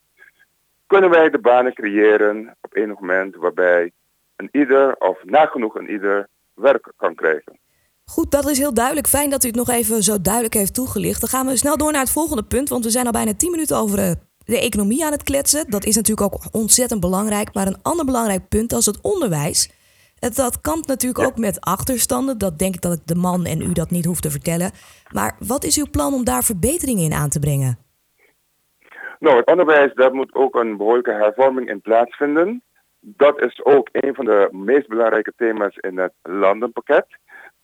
kunnen 0.87 1.11
wij 1.11 1.31
de 1.31 1.39
banen 1.39 1.75
creëren 1.75 2.57
op 2.61 2.77
enig 2.77 3.01
moment 3.01 3.37
waarbij 3.37 3.93
een 4.37 4.49
ieder 4.53 4.97
of 4.97 5.25
nagenoeg 5.25 5.75
een 5.75 5.91
ieder 5.91 6.29
werk 6.55 6.93
kan 6.97 7.15
krijgen. 7.15 7.63
Goed, 8.05 8.31
dat 8.31 8.49
is 8.49 8.59
heel 8.59 8.75
duidelijk. 8.75 9.07
Fijn 9.07 9.31
dat 9.31 9.45
u 9.45 9.47
het 9.47 9.57
nog 9.57 9.69
even 9.69 10.03
zo 10.03 10.21
duidelijk 10.21 10.55
heeft 10.55 10.75
toegelicht. 10.75 11.21
Dan 11.21 11.29
gaan 11.29 11.47
we 11.47 11.57
snel 11.57 11.77
door 11.77 11.93
naar 11.93 12.01
het 12.01 12.11
volgende 12.11 12.45
punt, 12.45 12.69
want 12.69 12.85
we 12.85 12.91
zijn 12.91 13.07
al 13.07 13.13
bijna 13.13 13.35
10 13.35 13.51
minuten 13.51 13.77
over 13.77 13.97
de, 13.97 14.17
de 14.45 14.61
economie 14.61 15.05
aan 15.05 15.13
het 15.13 15.23
kletsen. 15.23 15.71
Dat 15.71 15.85
is 15.85 15.97
natuurlijk 15.97 16.35
ook 16.35 16.43
ontzettend 16.53 17.01
belangrijk. 17.01 17.55
Maar 17.55 17.67
een 17.67 17.83
ander 17.83 18.05
belangrijk 18.05 18.49
punt 18.49 18.73
als 18.73 18.87
het 18.87 19.01
onderwijs. 19.03 19.83
Dat 20.33 20.61
kampt 20.61 20.87
natuurlijk 20.87 21.27
ook 21.27 21.39
met 21.39 21.61
achterstanden. 21.61 22.39
Dat 22.39 22.59
denk 22.59 22.75
ik 22.75 22.81
dat 22.81 22.93
ik 22.93 23.07
de 23.07 23.15
man 23.15 23.45
en 23.45 23.61
u 23.61 23.73
dat 23.73 23.91
niet 23.91 24.05
hoef 24.05 24.21
te 24.21 24.31
vertellen. 24.31 24.71
Maar 25.13 25.37
wat 25.39 25.65
is 25.65 25.79
uw 25.79 25.91
plan 25.91 26.15
om 26.15 26.25
daar 26.25 26.43
verbeteringen 26.43 27.05
in 27.05 27.13
aan 27.13 27.29
te 27.29 27.39
brengen? 27.39 27.79
Nou, 29.19 29.37
het 29.37 29.47
onderwijs, 29.47 29.95
daar 29.95 30.15
moet 30.15 30.35
ook 30.35 30.55
een 30.55 30.77
behoorlijke 30.77 31.13
hervorming 31.13 31.69
in 31.69 31.81
plaatsvinden. 31.81 32.63
Dat 33.01 33.41
is 33.41 33.65
ook 33.65 33.89
een 33.93 34.15
van 34.15 34.25
de 34.25 34.49
meest 34.51 34.89
belangrijke 34.89 35.33
thema's 35.37 35.77
in 35.77 35.99
het 35.99 36.13
landenpakket. 36.23 37.07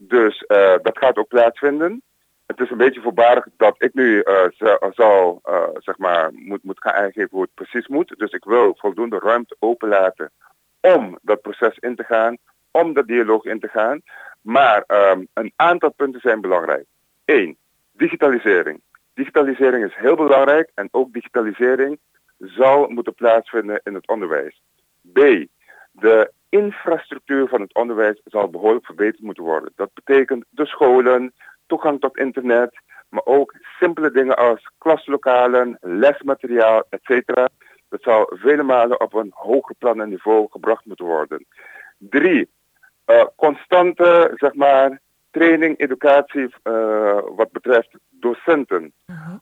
Dus 0.02 0.44
uh, 0.48 0.74
dat 0.82 0.98
gaat 0.98 1.16
ook 1.16 1.28
plaatsvinden. 1.28 2.02
Het 2.46 2.60
is 2.60 2.70
een 2.70 2.76
beetje 2.76 3.00
voorbarig 3.00 3.46
dat 3.56 3.74
ik 3.78 3.94
nu 3.94 4.22
uh, 4.24 4.44
zou, 4.90 5.38
uh, 5.48 5.68
zeg 5.74 5.98
maar, 5.98 6.30
moet, 6.32 6.62
moet 6.62 6.82
gaan 6.82 6.92
aangeven 6.92 7.28
hoe 7.30 7.42
het 7.42 7.54
precies 7.54 7.88
moet. 7.88 8.14
Dus 8.18 8.32
ik 8.32 8.44
wil 8.44 8.74
voldoende 8.78 9.18
ruimte 9.18 9.56
openlaten 9.58 10.30
om 10.80 11.18
dat 11.22 11.40
proces 11.40 11.78
in 11.78 11.96
te 11.96 12.04
gaan, 12.04 12.36
om 12.70 12.92
dat 12.92 13.06
dialoog 13.06 13.44
in 13.44 13.60
te 13.60 13.68
gaan. 13.68 14.02
Maar 14.40 14.84
um, 14.86 15.28
een 15.32 15.52
aantal 15.56 15.92
punten 15.92 16.20
zijn 16.20 16.40
belangrijk. 16.40 16.84
Eén, 17.24 17.56
digitalisering. 17.92 18.80
Digitalisering 19.14 19.84
is 19.84 19.94
heel 19.94 20.16
belangrijk 20.16 20.70
en 20.74 20.88
ook 20.90 21.12
digitalisering 21.12 21.98
zal 22.38 22.88
moeten 22.88 23.14
plaatsvinden 23.14 23.80
in 23.84 23.94
het 23.94 24.08
onderwijs. 24.08 24.60
B, 25.12 25.46
de 25.92 26.32
infrastructuur 26.50 27.48
van 27.48 27.60
het 27.60 27.74
onderwijs 27.74 28.20
zal 28.24 28.50
behoorlijk 28.50 28.86
verbeterd 28.86 29.22
moeten 29.22 29.44
worden. 29.44 29.72
Dat 29.76 29.90
betekent 29.94 30.44
de 30.50 30.66
scholen, 30.66 31.32
toegang 31.66 32.00
tot 32.00 32.18
internet, 32.18 32.80
maar 33.08 33.24
ook 33.24 33.54
simpele 33.78 34.10
dingen 34.10 34.36
als 34.36 34.70
klaslokalen, 34.78 35.78
lesmateriaal, 35.80 36.84
etc. 36.88 37.26
Dat 37.88 38.02
zal 38.02 38.32
vele 38.34 38.62
malen 38.62 39.00
op 39.00 39.14
een 39.14 39.30
hoger 39.34 39.74
plan 39.78 40.00
en 40.00 40.08
niveau 40.08 40.46
gebracht 40.50 40.84
moeten 40.84 41.06
worden. 41.06 41.46
Drie, 41.98 42.50
uh, 43.06 43.24
constante, 43.36 44.32
zeg 44.34 44.54
maar, 44.54 45.00
training, 45.30 45.78
educatie 45.78 46.54
uh, 46.64 47.18
wat 47.36 47.52
betreft 47.52 47.90
docenten. 48.20 48.92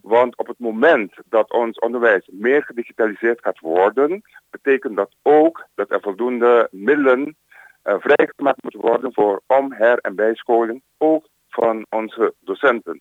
Want 0.02 0.36
op 0.36 0.46
het 0.46 0.58
moment 0.58 1.14
dat 1.24 1.52
ons 1.52 1.78
onderwijs 1.78 2.28
meer 2.32 2.62
gedigitaliseerd 2.62 3.40
gaat 3.40 3.58
worden, 3.58 4.22
betekent 4.50 4.96
dat 4.96 5.14
ook 5.22 5.66
dat 5.74 5.90
er 5.90 6.00
voldoende 6.00 6.68
middelen 6.70 7.36
uh, 7.84 7.94
vrijgemaakt 7.98 8.62
moeten 8.62 8.80
worden 8.80 9.12
voor 9.12 9.42
om, 9.46 9.72
her 9.72 9.98
en 9.98 10.14
bijscholing, 10.14 10.82
ook 10.98 11.26
van 11.48 11.86
onze 11.88 12.34
docenten. 12.40 13.00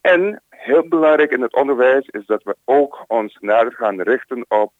En 0.00 0.42
heel 0.48 0.88
belangrijk 0.88 1.30
in 1.30 1.42
het 1.42 1.54
onderwijs 1.54 2.06
is 2.06 2.26
dat 2.26 2.42
we 2.42 2.56
ook 2.64 3.04
ons 3.06 3.36
nader 3.40 3.72
gaan 3.72 4.00
richten 4.00 4.44
op 4.48 4.72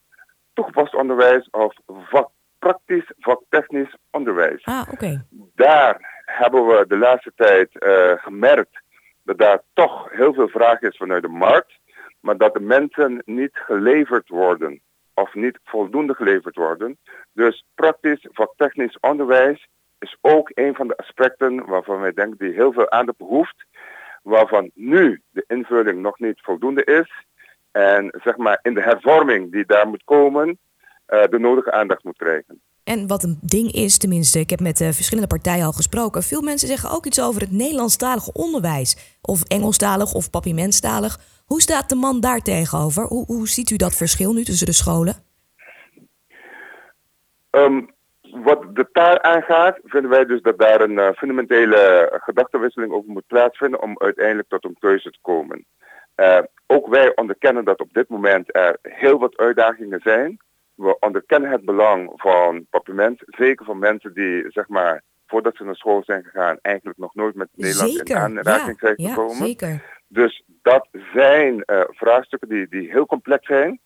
toegepast 0.52 0.94
onderwijs 0.94 1.48
of 1.50 1.74
vak, 1.86 2.30
praktisch 2.58 3.12
vaktechnisch 3.18 3.96
onderwijs. 4.10 4.64
Ah, 4.64 4.88
oké. 4.92 5.24
Daar 5.54 6.22
hebben 6.24 6.66
we 6.66 6.84
de 6.88 6.98
laatste 6.98 7.32
tijd 7.34 7.68
uh, 7.72 8.12
gemerkt 8.16 8.82
dat 9.26 9.38
daar 9.38 9.62
toch 9.72 10.10
heel 10.10 10.34
veel 10.34 10.48
vraag 10.48 10.80
is 10.80 10.96
vanuit 10.96 11.22
de 11.22 11.28
markt, 11.28 11.72
maar 12.20 12.36
dat 12.36 12.54
de 12.54 12.60
mensen 12.60 13.22
niet 13.24 13.50
geleverd 13.52 14.28
worden 14.28 14.80
of 15.14 15.34
niet 15.34 15.58
voldoende 15.64 16.14
geleverd 16.14 16.56
worden. 16.56 16.98
Dus 17.32 17.64
praktisch 17.74 18.26
vaktechnisch 18.32 18.98
onderwijs 19.00 19.68
is 19.98 20.16
ook 20.20 20.50
een 20.54 20.74
van 20.74 20.88
de 20.88 20.96
aspecten 20.96 21.66
waarvan 21.66 22.00
wij 22.00 22.12
denken 22.12 22.38
die 22.38 22.54
heel 22.54 22.72
veel 22.72 22.90
aandacht 22.90 23.18
behoeft, 23.18 23.64
waarvan 24.22 24.70
nu 24.74 25.22
de 25.30 25.44
invulling 25.46 26.00
nog 26.00 26.18
niet 26.18 26.40
voldoende 26.40 26.84
is. 26.84 27.24
En 27.70 28.14
zeg 28.22 28.36
maar 28.36 28.58
in 28.62 28.74
de 28.74 28.82
hervorming 28.82 29.52
die 29.52 29.66
daar 29.66 29.88
moet 29.88 30.04
komen, 30.04 30.48
uh, 31.08 31.24
de 31.24 31.38
nodige 31.38 31.72
aandacht 31.72 32.04
moet 32.04 32.16
krijgen. 32.16 32.60
En 32.92 33.06
wat 33.06 33.22
een 33.22 33.38
ding 33.42 33.72
is, 33.72 33.98
tenminste, 33.98 34.38
ik 34.38 34.50
heb 34.50 34.60
met 34.60 34.80
uh, 34.80 34.88
verschillende 34.88 35.28
partijen 35.28 35.64
al 35.64 35.72
gesproken. 35.72 36.22
Veel 36.22 36.42
mensen 36.42 36.68
zeggen 36.68 36.90
ook 36.90 37.06
iets 37.06 37.20
over 37.20 37.40
het 37.40 37.50
Nederlandstalig 37.50 38.28
onderwijs. 38.32 39.18
Of 39.22 39.42
Engelstalig 39.42 40.12
of 40.12 40.30
papimentstalig. 40.30 41.18
Hoe 41.46 41.60
staat 41.60 41.88
de 41.88 41.94
man 41.94 42.20
daar 42.20 42.40
tegenover? 42.40 43.02
Hoe, 43.04 43.24
hoe 43.26 43.48
ziet 43.48 43.70
u 43.70 43.76
dat 43.76 43.96
verschil 43.96 44.32
nu 44.32 44.44
tussen 44.44 44.66
de 44.66 44.72
scholen? 44.72 45.14
Um, 47.50 47.90
wat 48.30 48.74
de 48.74 48.88
taal 48.92 49.22
aangaat, 49.22 49.78
vinden 49.84 50.10
wij 50.10 50.24
dus 50.24 50.42
dat 50.42 50.58
daar 50.58 50.80
een 50.80 50.98
uh, 50.98 51.10
fundamentele 51.12 52.10
gedachtenwisseling 52.12 52.92
over 52.92 53.10
moet 53.10 53.26
plaatsvinden 53.26 53.82
om 53.82 53.98
uiteindelijk 53.98 54.48
tot 54.48 54.64
een 54.64 54.76
keuze 54.78 55.10
te 55.10 55.18
komen. 55.20 55.64
Uh, 56.16 56.38
ook 56.66 56.86
wij 56.88 57.16
onderkennen 57.16 57.64
dat 57.64 57.80
op 57.80 57.92
dit 57.92 58.08
moment 58.08 58.54
er 58.54 58.78
heel 58.82 59.18
wat 59.18 59.36
uitdagingen 59.36 60.00
zijn 60.02 60.38
we 60.76 60.96
onderkennen 61.00 61.50
het 61.50 61.64
belang 61.64 62.12
van 62.14 62.66
papiment. 62.70 63.22
Zeker 63.26 63.64
voor 63.64 63.76
mensen 63.76 64.14
die, 64.14 64.44
zeg 64.48 64.68
maar, 64.68 65.02
voordat 65.26 65.56
ze 65.56 65.64
naar 65.64 65.76
school 65.76 66.02
zijn 66.04 66.24
gegaan, 66.24 66.58
eigenlijk 66.62 66.98
nog 66.98 67.14
nooit 67.14 67.34
met 67.34 67.48
Nederland 67.54 67.90
zeker. 67.90 68.16
in 68.16 68.22
aanraking 68.22 68.78
zijn 68.78 68.94
gekomen. 68.96 69.36
Ja, 69.36 69.44
zeker. 69.44 69.82
Dus 70.08 70.44
dat 70.62 70.88
zijn 71.12 71.62
uh, 71.66 71.80
vraagstukken 71.86 72.48
die, 72.48 72.68
die 72.68 72.90
heel 72.90 73.06
complex 73.06 73.46
zijn. 73.46 73.80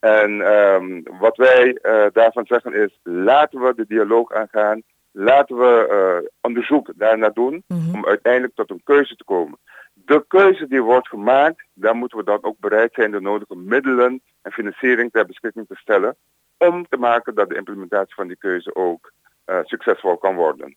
En 0.00 0.30
um, 0.30 1.02
wat 1.18 1.36
wij 1.36 1.78
uh, 1.82 2.06
daarvan 2.12 2.46
zeggen 2.46 2.74
is, 2.74 2.98
laten 3.02 3.60
we 3.60 3.74
de 3.74 3.86
dialoog 3.88 4.32
aangaan. 4.32 4.82
Laten 5.12 5.56
we 5.56 5.88
uh, 6.22 6.28
onderzoek 6.40 6.92
daarnaar 6.96 7.32
doen 7.32 7.64
mm 7.66 7.78
-hmm. 7.78 7.94
om 7.94 8.06
uiteindelijk 8.06 8.54
tot 8.54 8.70
een 8.70 8.80
keuze 8.84 9.16
te 9.16 9.24
komen. 9.24 9.58
De 10.04 10.24
keuze 10.28 10.66
die 10.68 10.82
wordt 10.82 11.08
gemaakt, 11.08 11.64
daar 11.74 11.94
moeten 11.94 12.18
we 12.18 12.24
dan 12.24 12.38
ook 12.42 12.58
bereid 12.58 12.94
zijn 12.94 13.10
de 13.10 13.20
nodige 13.20 13.56
middelen 13.56 14.22
en 14.42 14.52
financiering 14.52 15.10
ter 15.12 15.26
beschikking 15.26 15.66
te 15.66 15.76
stellen 15.76 16.16
om 16.56 16.86
te 16.88 16.96
maken 16.96 17.34
dat 17.34 17.48
de 17.48 17.56
implementatie 17.56 18.14
van 18.14 18.26
die 18.26 18.36
keuze 18.36 18.74
ook 18.74 19.12
uh, 19.46 19.58
succesvol 19.62 20.16
kan 20.16 20.34
worden. 20.34 20.76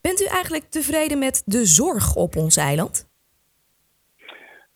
Bent 0.00 0.20
u 0.20 0.24
eigenlijk 0.24 0.64
tevreden 0.64 1.18
met 1.18 1.42
de 1.46 1.64
zorg 1.64 2.14
op 2.14 2.36
ons 2.36 2.56
eiland? 2.56 3.08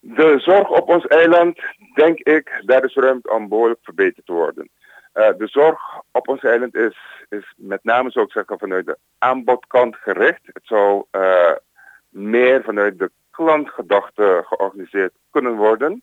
De 0.00 0.34
zorg 0.38 0.70
op 0.70 0.88
ons 0.88 1.06
eiland, 1.06 1.58
denk 1.94 2.18
ik, 2.18 2.62
daar 2.66 2.84
is 2.84 2.94
ruimte 2.94 3.32
om 3.32 3.48
behoorlijk 3.48 3.80
verbeterd 3.82 4.26
te 4.26 4.32
worden. 4.32 4.70
Uh, 5.14 5.28
de 5.38 5.46
zorg 5.46 5.80
op 6.12 6.28
ons 6.28 6.42
eiland 6.42 6.74
is, 6.74 6.96
is 7.28 7.54
met 7.56 7.84
name, 7.84 8.10
zou 8.10 8.24
ik 8.24 8.32
zeggen, 8.32 8.58
vanuit 8.58 8.86
de 8.86 8.98
aanbodkant 9.18 9.96
gericht. 9.96 10.40
Het 10.44 10.62
zou 10.62 11.04
uh, 11.12 11.52
meer 12.08 12.62
vanuit 12.62 12.98
de 12.98 13.10
klantgedachte 13.34 14.42
georganiseerd 14.46 15.12
kunnen 15.30 15.56
worden. 15.56 16.02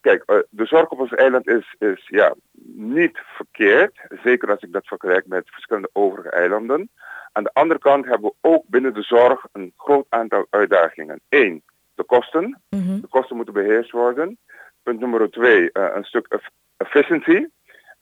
Kijk, 0.00 0.22
uh, 0.26 0.38
de 0.50 0.66
zorg 0.66 0.88
op 0.88 1.00
ons 1.00 1.14
eiland 1.14 1.48
is, 1.48 1.74
is 1.78 2.08
ja, 2.08 2.34
niet 2.74 3.18
verkeerd. 3.36 4.00
Zeker 4.22 4.50
als 4.50 4.62
ik 4.62 4.72
dat 4.72 4.86
vergelijk 4.86 5.26
met 5.26 5.50
verschillende 5.50 5.90
overige 5.92 6.30
eilanden. 6.30 6.90
Aan 7.32 7.42
de 7.42 7.52
andere 7.52 7.80
kant 7.80 8.04
hebben 8.04 8.30
we 8.30 8.48
ook 8.48 8.64
binnen 8.66 8.94
de 8.94 9.02
zorg 9.02 9.46
een 9.52 9.72
groot 9.76 10.06
aantal 10.08 10.46
uitdagingen. 10.50 11.20
Eén, 11.28 11.62
de 11.94 12.04
kosten. 12.04 12.62
Mm-hmm. 12.70 13.00
De 13.00 13.06
kosten 13.08 13.36
moeten 13.36 13.54
beheerst 13.54 13.90
worden. 13.90 14.38
Punt 14.82 15.00
nummer 15.00 15.30
twee, 15.30 15.70
uh, 15.72 15.88
een 15.94 16.04
stuk 16.04 16.38
efficiëntie. 16.76 17.52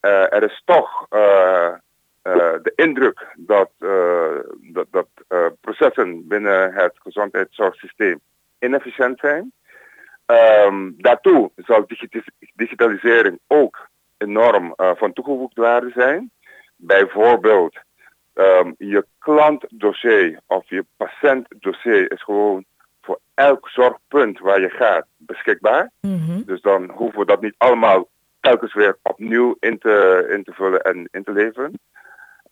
Uh, 0.00 0.32
er 0.32 0.42
is 0.42 0.62
toch 0.64 1.06
de 2.62 2.72
indruk 2.74 3.26
dat, 3.36 3.70
dat, 4.72 4.86
dat 4.90 5.08
processen 5.60 6.28
binnen 6.28 6.72
het 6.74 6.92
gezondheidszorgsysteem 7.02 8.20
inefficiënt 8.58 9.18
zijn. 9.18 9.52
Um, 10.26 10.94
daartoe 10.96 11.50
zal 11.56 11.86
digitalisering 12.54 13.38
ook 13.46 13.88
enorm 14.18 14.74
uh, 14.76 14.90
van 14.94 15.12
toegevoegde 15.12 15.60
waarde 15.60 15.90
zijn. 15.94 16.30
Bijvoorbeeld, 16.76 17.78
um, 18.34 18.74
je 18.78 19.06
klantdossier 19.18 20.40
of 20.46 20.68
je 20.68 20.84
patiëntdossier 20.96 22.12
is 22.12 22.22
gewoon 22.22 22.64
voor 23.02 23.18
elk 23.34 23.68
zorgpunt 23.68 24.38
waar 24.38 24.60
je 24.60 24.70
gaat 24.70 25.06
beschikbaar. 25.16 25.90
Mm-hmm. 26.00 26.42
Dus 26.46 26.60
dan 26.60 26.90
hoeven 26.90 27.18
we 27.18 27.26
dat 27.26 27.40
niet 27.40 27.54
allemaal 27.58 28.08
telkens 28.40 28.74
weer 28.74 28.98
opnieuw 29.02 29.56
in 29.60 29.78
te, 29.78 30.26
in 30.30 30.44
te 30.44 30.52
vullen 30.52 30.82
en 30.82 31.08
in 31.10 31.24
te 31.24 31.32
leveren. 31.32 31.80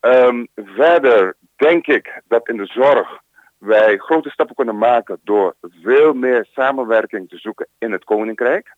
Um, 0.01 0.49
verder 0.55 1.37
denk 1.57 1.87
ik 1.87 2.23
dat 2.29 2.49
in 2.49 2.57
de 2.57 2.67
zorg 2.67 3.22
wij 3.65 3.97
grote 3.97 4.31
stappen 4.31 4.55
kunnen 4.55 4.79
maken 4.79 5.21
door 5.25 5.55
veel 5.83 6.13
meer 6.13 6.47
samenwerking 6.51 7.29
te 7.29 7.37
zoeken 7.37 7.69
in 7.79 7.93
het 7.93 8.05
Koninkrijk. 8.05 8.75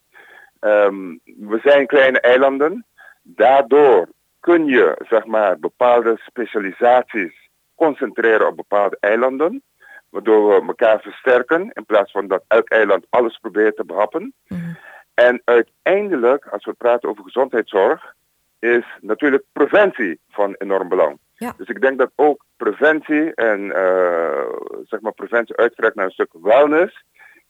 Um, 0.60 1.20
we 1.24 1.60
zijn 1.62 1.86
kleine 1.86 2.20
eilanden. 2.20 2.86
Daardoor 3.22 4.08
kun 4.40 4.66
je 4.66 4.96
zeg 5.08 5.24
maar, 5.24 5.58
bepaalde 5.58 6.20
specialisaties 6.26 7.48
concentreren 7.74 8.46
op 8.46 8.56
bepaalde 8.56 8.96
eilanden. 9.00 9.62
Waardoor 10.08 10.48
we 10.48 10.66
elkaar 10.66 11.00
versterken 11.00 11.70
in 11.72 11.84
plaats 11.84 12.12
van 12.12 12.28
dat 12.28 12.44
elk 12.48 12.68
eiland 12.68 13.06
alles 13.10 13.38
probeert 13.38 13.76
te 13.76 13.84
behappen. 13.84 14.34
Mm. 14.46 14.76
En 15.14 15.42
uiteindelijk, 15.44 16.46
als 16.46 16.64
we 16.64 16.72
praten 16.72 17.08
over 17.08 17.24
gezondheidszorg, 17.24 18.14
is 18.58 18.84
natuurlijk 19.00 19.44
preventie 19.52 20.20
van 20.28 20.54
enorm 20.58 20.88
belang. 20.88 21.18
Ja. 21.44 21.54
Dus 21.56 21.68
ik 21.68 21.80
denk 21.80 21.98
dat 21.98 22.10
ook 22.14 22.44
preventie 22.56 23.34
en 23.34 23.72
eh, 23.74 24.48
zeg 24.84 25.00
maar 25.00 25.12
preventie 25.12 25.56
uitstrekt 25.56 25.94
naar 25.94 26.04
een 26.04 26.10
stuk 26.18 26.32
wellness 26.42 27.04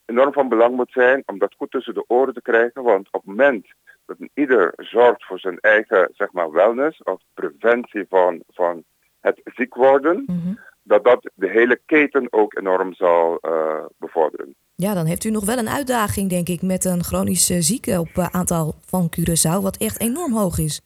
enorm 0.04 0.32
van 0.32 0.48
belang 0.48 0.76
moet 0.76 0.92
zijn 0.92 1.22
om 1.26 1.38
dat 1.38 1.54
goed 1.56 1.70
tussen 1.70 1.94
de 1.94 2.04
oren 2.06 2.34
te 2.34 2.42
krijgen. 2.42 2.82
Want 2.82 3.06
op 3.10 3.20
het 3.20 3.24
moment 3.24 3.66
dat 4.06 4.16
ieder 4.34 4.72
zorgt 4.76 5.24
voor 5.26 5.38
zijn 5.38 5.58
eigen 5.60 6.08
zeg 6.12 6.32
maar 6.32 6.50
wellness 6.52 7.02
of 7.02 7.20
preventie 7.34 8.04
van, 8.08 8.42
van 8.48 8.84
het 9.20 9.40
ziek 9.44 9.74
worden, 9.74 10.22
Mhm. 10.26 10.54
dat 10.82 11.04
dat 11.04 11.30
de 11.34 11.48
hele 11.50 11.80
keten 11.86 12.26
ook 12.30 12.58
enorm 12.58 12.94
zal 12.94 13.38
eh, 13.40 13.84
bevorderen. 13.98 14.54
Ja, 14.74 14.94
dan 14.94 15.06
heeft 15.06 15.24
u 15.24 15.30
nog 15.30 15.44
wel 15.44 15.58
een 15.58 15.68
uitdaging, 15.68 16.30
denk 16.30 16.48
ik, 16.48 16.62
met 16.62 16.84
een 16.84 17.02
chronisch 17.04 17.50
eh, 17.50 17.56
zieke 17.60 18.00
op 18.00 18.28
aantal 18.30 18.74
van 18.86 19.10
Curaçao, 19.18 19.62
wat 19.62 19.76
echt 19.76 20.00
enorm 20.00 20.32
hoog 20.32 20.58
is. 20.58 20.80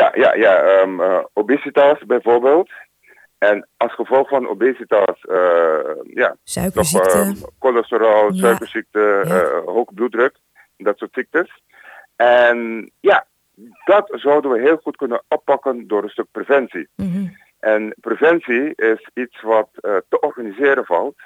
Ja, 0.00 0.12
ja, 0.14 0.34
ja. 0.34 0.56
ehm, 0.62 1.00
eh, 1.00 1.18
obesitas 1.32 1.98
bijvoorbeeld. 2.06 2.70
En 3.38 3.68
als 3.76 3.94
gevolg 3.94 4.28
van 4.28 4.48
obesitas, 4.48 5.20
eh, 5.20 5.94
ja, 6.14 6.36
Suikerziekte. 6.44 7.10
ehm, 7.18 7.34
cholesterol, 7.58 8.32
Ja. 8.32 8.40
suikerziekte, 8.40 9.24
Ja. 9.28 9.40
eh, 9.40 9.64
hoge 9.64 9.94
bloeddruk, 9.94 10.36
dat 10.76 10.98
soort 10.98 11.12
ziektes. 11.14 11.62
En 12.16 12.90
ja, 13.00 13.26
dat 13.84 14.10
zouden 14.14 14.50
we 14.50 14.60
heel 14.60 14.76
goed 14.76 14.96
kunnen 14.96 15.22
oppakken 15.28 15.86
door 15.86 16.02
een 16.02 16.08
stuk 16.08 16.26
preventie. 16.30 16.88
Mhm. 16.96 17.26
En 17.60 17.94
preventie 18.00 18.74
is 18.74 19.08
iets 19.14 19.42
wat 19.42 19.68
te 20.08 20.20
organiseren 20.20 20.84
valt. 20.84 21.16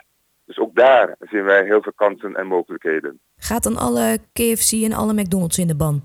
Dus 0.45 0.59
ook 0.59 0.75
daar 0.75 1.17
zien 1.21 1.45
wij 1.45 1.65
heel 1.65 1.83
veel 1.83 1.93
kansen 1.93 2.37
en 2.37 2.47
mogelijkheden. 2.47 3.21
Gaat 3.37 3.63
dan 3.63 3.77
alle 3.77 4.19
KFC 4.33 4.73
en 4.73 4.93
alle 4.93 5.13
McDonald's 5.13 5.59
in 5.59 5.67
de 5.67 5.77
ban? 5.77 6.03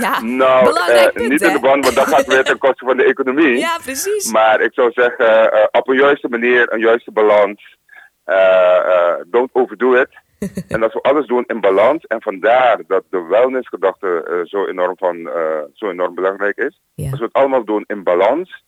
Ja, 0.00 0.20
nou, 0.42 0.64
belangrijk 0.64 1.06
eh, 1.06 1.12
punt, 1.12 1.28
niet 1.28 1.40
in 1.40 1.48
hè? 1.48 1.54
de 1.54 1.60
band, 1.60 1.84
want 1.84 1.96
dat 1.96 2.08
gaat 2.08 2.26
weer 2.26 2.44
ten 2.44 2.58
koste 2.66 2.84
van 2.84 2.96
de 2.96 3.04
economie. 3.04 3.58
Ja, 3.58 3.78
precies. 3.82 4.32
Maar 4.32 4.60
ik 4.60 4.74
zou 4.74 4.92
zeggen, 4.92 5.52
eh, 5.52 5.66
op 5.70 5.88
een 5.88 5.96
juiste 5.96 6.28
manier, 6.28 6.72
een 6.72 6.80
juiste 6.80 7.12
balans. 7.12 7.78
Eh, 8.24 9.14
don't 9.26 9.50
overdo 9.52 9.94
it. 9.94 10.08
en 10.68 10.82
als 10.82 10.92
we 10.92 11.00
alles 11.02 11.26
doen 11.26 11.44
in 11.46 11.60
balans, 11.60 12.06
en 12.06 12.22
vandaar 12.22 12.82
dat 12.86 13.04
de 13.10 13.22
wellnessgedachte 13.22 14.24
eh, 14.28 14.40
zo, 14.44 14.66
enorm 14.66 14.96
van, 14.96 15.30
zo 15.72 15.90
enorm 15.90 16.14
belangrijk 16.14 16.56
is. 16.56 16.80
Ja. 16.94 17.10
Als 17.10 17.18
we 17.18 17.24
het 17.24 17.34
allemaal 17.34 17.64
doen 17.64 17.84
in 17.86 18.02
balans. 18.02 18.64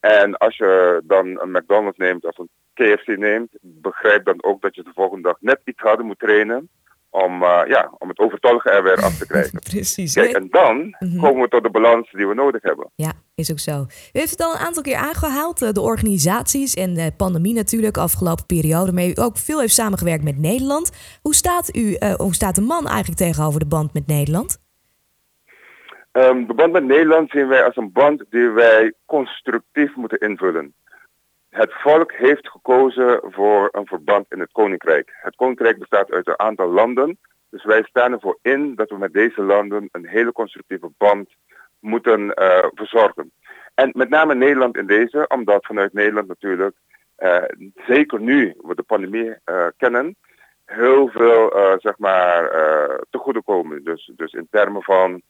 En 0.00 0.36
als 0.36 0.56
je 0.56 1.00
dan 1.04 1.26
een 1.26 1.50
McDonald's 1.50 1.98
neemt 1.98 2.24
of 2.24 2.38
een 2.38 2.48
KFC 2.74 3.06
neemt, 3.06 3.50
begrijp 3.60 4.24
dan 4.24 4.44
ook 4.44 4.62
dat 4.62 4.74
je 4.74 4.82
de 4.82 4.90
volgende 4.94 5.22
dag 5.22 5.36
net 5.40 5.60
iets 5.64 5.80
harder 5.80 6.04
moet 6.04 6.18
trainen. 6.18 6.68
Om, 7.10 7.42
eh, 7.42 7.60
ja, 7.66 7.90
om 7.98 8.08
het 8.08 8.18
overtollige 8.18 8.70
er 8.70 8.82
weer 8.82 9.02
af 9.02 9.18
te 9.18 9.26
krijgen. 9.26 9.58
Precies. 9.70 10.14
Kijk, 10.14 10.32
en 10.36 10.46
dan 10.50 10.96
Mhm. 10.98 11.20
komen 11.20 11.42
we 11.42 11.48
tot 11.48 11.62
de 11.62 11.70
balans 11.70 12.10
die 12.10 12.26
we 12.26 12.34
nodig 12.34 12.62
hebben. 12.62 12.90
Ja, 12.94 13.12
is 13.34 13.50
ook 13.50 13.58
zo. 13.58 13.80
U 13.80 13.86
heeft 14.18 14.30
het 14.30 14.40
al 14.42 14.52
een 14.52 14.58
aantal 14.66 14.82
keer 14.82 14.96
aangehaald, 14.96 15.62
eh, 15.62 15.72
de 15.72 15.80
organisaties 15.80 16.74
en 16.74 16.94
de 16.94 17.12
pandemie 17.16 17.54
natuurlijk, 17.54 17.96
afgelopen 17.96 18.46
periode, 18.46 18.84
waarmee 18.84 19.10
u 19.16 19.20
ook 19.20 19.36
veel 19.36 19.60
heeft 19.60 19.74
samengewerkt 19.74 20.24
met 20.24 20.38
Nederland. 20.38 21.18
Hoe 21.22 21.34
staat, 21.34 21.76
u, 21.76 21.94
eh, 21.94 22.14
hoe 22.14 22.34
staat 22.34 22.54
de 22.54 22.60
man 22.60 22.86
eigenlijk 22.86 23.18
tegenover 23.18 23.60
de 23.60 23.66
band 23.66 23.92
met 23.94 24.06
Nederland? 24.06 24.58
Ehm, 26.12 26.46
de 26.46 26.54
band 26.54 26.72
met 26.72 26.84
Nederland 26.84 27.30
zien 27.30 27.48
wij 27.48 27.64
als 27.64 27.76
een 27.76 27.92
band 27.92 28.24
die 28.30 28.48
wij 28.48 28.92
constructief 29.06 29.96
moeten 29.96 30.18
invullen. 30.18 30.74
Het 31.50 31.72
volk 31.72 32.12
heeft 32.12 32.48
gekozen 32.48 33.20
voor 33.22 33.68
een 33.72 33.86
verband 33.86 34.26
in 34.28 34.40
het 34.40 34.52
Koninkrijk. 34.52 35.10
Het 35.12 35.36
Koninkrijk 35.36 35.78
bestaat 35.78 36.10
uit 36.10 36.26
een 36.26 36.38
aantal 36.38 36.68
landen. 36.68 37.18
Dus 37.50 37.64
wij 37.64 37.82
staan 37.82 38.12
ervoor 38.12 38.38
in 38.42 38.74
dat 38.74 38.90
we 38.90 38.98
met 38.98 39.12
deze 39.12 39.42
landen 39.42 39.88
een 39.92 40.06
hele 40.06 40.32
constructieve 40.32 40.90
band 40.98 41.28
moeten 41.80 42.34
eh, 42.34 42.66
verzorgen. 42.74 43.32
En 43.74 43.90
met 43.92 44.08
name 44.08 44.34
Nederland 44.34 44.76
in 44.76 44.86
deze, 44.86 45.24
omdat 45.28 45.66
vanuit 45.66 45.92
Nederland 45.92 46.28
natuurlijk, 46.28 46.76
eh, 47.16 47.44
zeker 47.86 48.20
nu 48.20 48.54
we 48.60 48.74
de 48.74 48.82
pandemie 48.82 49.34
eh, 49.44 49.66
kennen, 49.76 50.16
heel 50.64 51.08
veel 51.08 51.52
zeg 51.78 51.98
maar, 51.98 52.48
te 53.10 53.18
goede 53.18 53.42
komen. 53.42 53.84
Dus, 53.84 54.12
dus 54.16 54.32
in 54.32 54.46
termen 54.50 54.82
van 54.82 55.22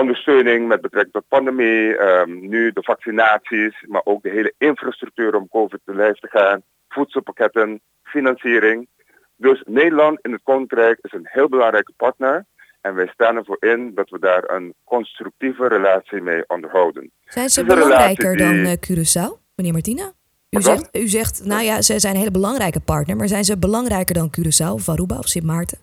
ondersteuning 0.00 0.68
met 0.68 0.80
betrekking 0.80 1.12
tot 1.12 1.28
pandemie, 1.28 1.96
ehm, 1.96 2.48
nu 2.48 2.72
de 2.72 2.82
vaccinaties, 2.82 3.84
maar 3.88 4.00
ook 4.04 4.22
de 4.22 4.30
hele 4.30 4.54
infrastructuur 4.58 5.34
om 5.34 5.48
COVID 5.48 5.80
te 5.84 5.94
lijf 5.94 6.18
te 6.18 6.28
gaan, 6.30 6.62
voedselpakketten, 6.88 7.80
financiering. 8.02 8.88
Dus 9.36 9.62
Nederland 9.66 10.18
in 10.22 10.32
het 10.32 10.40
Koninkrijk 10.42 10.98
is 11.02 11.12
een 11.12 11.28
heel 11.28 11.48
belangrijke 11.48 11.92
partner. 11.96 12.44
En 12.80 12.94
wij 12.94 13.06
staan 13.06 13.36
ervoor 13.36 13.56
in 13.60 13.94
dat 13.94 14.10
we 14.10 14.18
daar 14.18 14.50
een 14.50 14.74
constructieve 14.84 15.68
relatie 15.68 16.20
mee 16.20 16.44
onderhouden. 16.46 17.10
Zijn 17.24 17.48
ze 17.48 17.60
een 17.60 17.66
belangrijker 17.66 18.36
dan 18.36 18.54
eh, 18.64 18.72
Curaçao, 18.72 19.30
meneer 19.54 19.72
Martina? 19.72 20.12
U 20.50 20.60
zegt, 20.60 20.96
u 20.96 21.08
zegt, 21.08 21.44
nou 21.44 21.62
ja, 21.62 21.82
ze 21.82 21.98
zijn 21.98 22.12
een 22.12 22.18
hele 22.18 22.30
belangrijke 22.30 22.80
partner, 22.80 23.16
maar 23.16 23.28
zijn 23.28 23.44
ze 23.44 23.58
belangrijker 23.58 24.14
dan 24.14 24.30
Curaçao 24.38 24.72
of 24.72 24.88
Aruba 24.88 25.18
of 25.18 25.26
Sint 25.26 25.44
Maarten? 25.44 25.78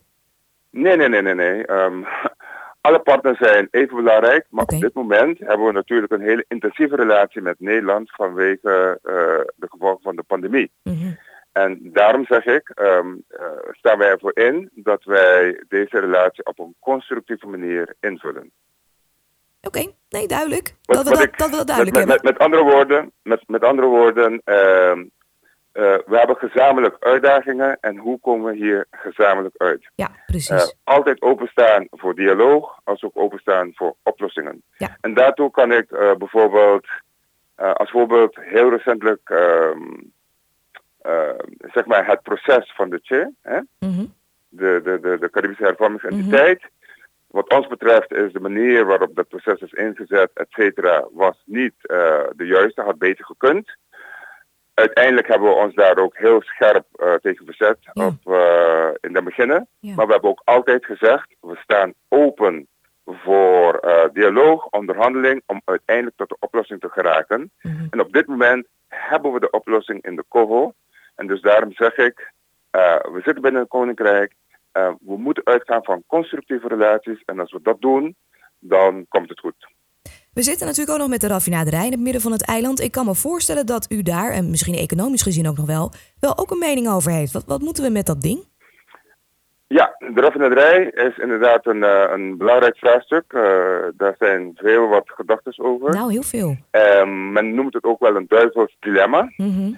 Nee, 0.70 0.96
nee, 0.96 1.10
nee, 1.10 1.22
nee, 1.22 1.36
nee. 1.36 1.66
Ehm, 1.66 2.04
alle 2.84 3.00
partners 3.00 3.38
zijn 3.38 3.68
even 3.72 3.96
belangrijk, 3.96 4.46
maar 4.50 4.64
op 4.64 4.80
dit 4.80 4.94
moment 4.94 5.40
hebben 5.40 5.66
we 5.66 5.72
natuurlijk 5.72 6.12
een 6.12 6.22
hele 6.22 6.46
intensieve 6.48 6.96
relatie 6.96 7.42
met 7.42 7.60
Nederland 7.60 8.12
vanwege 8.12 9.00
eh, 9.04 9.14
de 9.56 9.68
gevolgen 9.70 10.02
van 10.02 10.16
de 10.16 10.24
pandemie. 10.24 10.72
Mhm. 10.84 11.12
En 11.52 11.80
daarom 11.94 12.26
zeg 12.26 12.46
ik, 12.46 12.70
eh, 12.70 13.00
staan 13.72 13.98
wij 13.98 14.10
ervoor 14.10 14.32
in 14.38 14.70
dat 14.74 15.04
wij 15.04 15.64
deze 15.68 16.00
relatie 16.00 16.46
op 16.46 16.60
een 16.60 16.76
constructieve 16.80 17.48
manier 17.48 17.96
invullen. 18.00 18.52
Oké, 19.62 19.92
nee, 20.10 20.28
duidelijk. 20.28 20.76
Wat- 20.86 20.96
dat 20.98 21.04
we 21.06 21.10
wat 21.10 21.20
dat, 21.20 21.28
ik- 21.28 21.38
dat 21.38 21.50
we 21.50 21.56
dat 21.56 21.66
Met, 21.66 21.68
duidelijk 21.68 21.98
met, 21.98 22.08
hebben. 22.08 22.24
met, 22.32 22.38
met 22.38 22.48
andere 22.48 22.64
woorden, 22.76 23.12
met, 23.24 23.44
met 23.48 23.64
andere 23.64 23.88
woorden 23.88 24.42
ehm, 24.44 25.04
eh, 25.74 25.84
we 26.06 26.18
hebben 26.18 26.36
gezamenlijk 26.36 26.96
uitdagingen 27.00 27.78
en 27.82 27.98
hoe 27.98 28.20
komen 28.20 28.52
we 28.52 28.58
hier 28.58 28.86
gezamenlijk 28.92 29.56
uit? 29.58 29.90
Ja, 29.96 30.06
Eh, 30.08 30.26
precies. 30.26 30.76
altijd 30.84 31.22
openstaan 31.22 31.88
voor 31.90 32.16
dialoog, 32.16 32.80
als 32.84 33.04
ook 33.04 33.18
openstaan 33.18 33.72
voor 33.76 33.96
oplossingen. 34.04 34.62
Ja. 34.78 34.98
En 35.02 35.14
daartoe 35.14 35.52
kan 35.52 35.72
ik 35.72 35.92
eh, 35.92 36.16
bijvoorbeeld, 36.16 36.88
eh, 37.56 37.72
als 37.74 37.92
voorbeeld, 37.92 38.36
heel 38.40 38.70
recentelijk, 38.70 39.22
ehm, 39.30 39.82
eh, 41.02 41.30
zeg 41.74 41.86
maar, 41.86 42.08
het 42.08 42.22
proces 42.22 42.74
van 42.76 42.90
de 42.90 43.00
CHE, 43.02 43.32
hè? 43.42 43.60
Mhm. 43.80 44.06
de, 44.50 44.82
de, 44.84 45.00
de, 45.02 45.18
de 45.20 45.30
Caribische 45.30 45.64
hervormingsentiteit. 45.64 46.62
Wat 47.28 47.50
ons 47.54 47.68
betreft 47.68 48.14
is 48.14 48.32
de 48.34 48.40
manier 48.40 48.86
waarop 48.86 49.16
dat 49.16 49.28
proces 49.28 49.62
is 49.62 49.72
ingezet, 49.72 50.32
et 50.34 50.48
cetera, 50.50 51.08
was 51.12 51.42
niet 51.46 51.74
eh, 51.82 52.20
de 52.36 52.46
juiste, 52.46 52.82
had 52.82 52.98
beter 52.98 53.26
gekund. 53.26 53.76
Uiteindelijk 54.74 55.28
hebben 55.28 55.48
we 55.50 55.56
ons 55.56 55.76
daar 55.76 55.98
ook 55.98 56.18
heel 56.18 56.42
scherp 56.42 56.86
eh, 56.92 57.14
tegen 57.14 57.46
verzet 57.46 57.78
Ja. 57.94 58.06
op, 58.08 58.34
eh, 58.34 58.90
in 59.02 59.16
het 59.16 59.24
beginnen. 59.24 59.68
Ja. 59.80 59.96
Maar 59.96 60.06
we 60.06 60.12
hebben 60.12 60.30
ook 60.30 60.42
altijd 60.44 60.86
gezegd, 60.86 61.36
we 61.42 61.56
staan 61.64 61.94
open 62.08 62.68
voor 63.06 63.78
eh, 63.78 64.10
dialoog, 64.14 64.66
onderhandeling, 64.70 65.44
om 65.46 65.62
uiteindelijk 65.66 66.18
tot 66.18 66.30
de 66.30 66.38
oplossing 66.40 66.80
te 66.80 66.90
geraken. 66.90 67.52
Mhm. 67.62 67.88
En 67.90 68.00
op 68.00 68.14
dit 68.14 68.28
moment 68.28 68.68
hebben 68.88 69.32
we 69.34 69.40
de 69.40 69.50
oplossing 69.50 70.04
in 70.06 70.16
de 70.16 70.26
COHO. 70.30 70.74
En 71.16 71.28
dus 71.28 71.42
daarom 71.42 71.72
zeg 71.74 71.98
ik, 71.98 72.32
we 73.12 73.22
zitten 73.24 73.42
binnen 73.42 73.62
een 73.62 73.68
koninkrijk. 73.68 74.34
We 74.72 75.18
moeten 75.18 75.46
uitgaan 75.46 75.84
van 75.84 76.04
constructieve 76.08 76.68
relaties. 76.68 77.22
En 77.26 77.40
als 77.40 77.52
we 77.52 77.60
dat 77.62 77.82
doen, 77.82 78.16
dan 78.60 79.06
komt 79.10 79.30
het 79.30 79.40
goed. 79.40 79.68
We 80.34 80.42
zitten 80.42 80.66
natuurlijk 80.66 80.94
ook 80.94 81.02
nog 81.02 81.10
met 81.10 81.22
de 81.22 81.28
raffinaderij 81.28 81.86
in 81.86 81.92
het 81.92 82.00
midden 82.00 82.22
van 82.22 82.32
het 82.32 82.46
eiland. 82.46 82.82
Ik 82.82 82.92
kan 82.92 83.06
me 83.06 83.16
voorstellen 83.16 83.66
dat 83.66 83.92
u 83.92 84.02
daar, 84.02 84.32
en 84.32 84.50
misschien 84.50 84.76
economisch 84.76 85.22
gezien 85.22 85.48
ook 85.48 85.58
nog 85.58 85.66
wel, 85.66 85.92
wel 86.20 86.38
ook 86.38 86.52
een 86.52 86.58
mening 86.58 86.90
over 86.90 87.12
heeft. 87.12 87.34
Wat, 87.34 87.44
wat 87.46 87.62
moeten 87.62 87.84
we 87.84 87.90
met 87.90 88.06
dat 88.06 88.22
ding? 88.22 88.52
Ja, 89.68 89.96
de 90.00 90.22
raffinaderij 90.22 90.86
is 90.86 91.18
inderdaad 91.18 91.66
een, 91.66 91.84
eh, 91.84 92.12
een 92.12 92.38
belangrijk 92.38 92.78
vraagstuk. 92.78 93.24
Eh, 93.28 93.42
daar 93.98 94.16
zijn 94.20 94.52
veel 94.56 94.88
wat 94.88 95.12
gedachten 95.16 95.64
over. 95.64 95.90
Nou, 95.90 96.12
heel 96.12 96.24
veel. 96.24 96.56
Eh, 96.72 97.06
men 97.06 97.56
noemt 97.56 97.74
het 97.74 97.84
ook 97.84 98.00
wel 98.00 98.16
een 98.16 98.28
duivels 98.28 98.76
dilemma. 98.80 99.32
Mhm. 99.38 99.72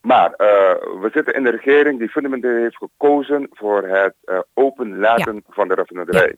Maar 0.00 0.32
eh, 0.32 1.00
we 1.00 1.10
zitten 1.12 1.34
in 1.34 1.44
de 1.44 1.50
regering 1.50 1.98
die 1.98 2.08
fundamenteel 2.08 2.56
heeft 2.56 2.76
gekozen 2.76 3.48
voor 3.50 3.82
het 3.82 4.44
openlaten 4.54 5.44
van 5.48 5.68
de 5.68 5.74
raffinaderij. 5.74 6.36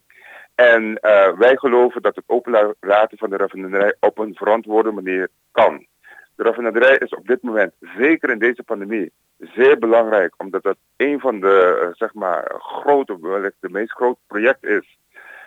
En 0.56 0.98
eh, 1.00 1.38
wij 1.38 1.56
geloven 1.56 2.02
dat 2.02 2.16
het 2.16 2.24
openlaten 2.26 3.18
van 3.18 3.30
de 3.30 3.36
raffinaderij 3.36 3.94
op 4.00 4.18
een 4.18 4.34
verantwoorde 4.34 4.90
manier 4.90 5.28
kan. 5.52 5.86
De 6.34 6.42
raffinaderij 6.42 6.96
is 6.96 7.14
op 7.14 7.26
dit 7.26 7.42
moment, 7.42 7.72
zeker 7.98 8.30
in 8.30 8.38
deze 8.38 8.62
pandemie, 8.62 9.12
zeer 9.38 9.78
belangrijk, 9.78 10.34
omdat 10.36 10.62
dat 10.62 10.76
een 10.96 11.20
van 11.20 11.40
de 11.40 11.78
eh, 11.82 11.88
zeg 11.92 12.14
maar, 12.14 12.54
grote, 12.58 13.18
wellicht 13.20 13.56
de 13.60 13.68
meest 13.68 13.92
grote 13.92 14.20
project 14.26 14.64
is, 14.64 14.98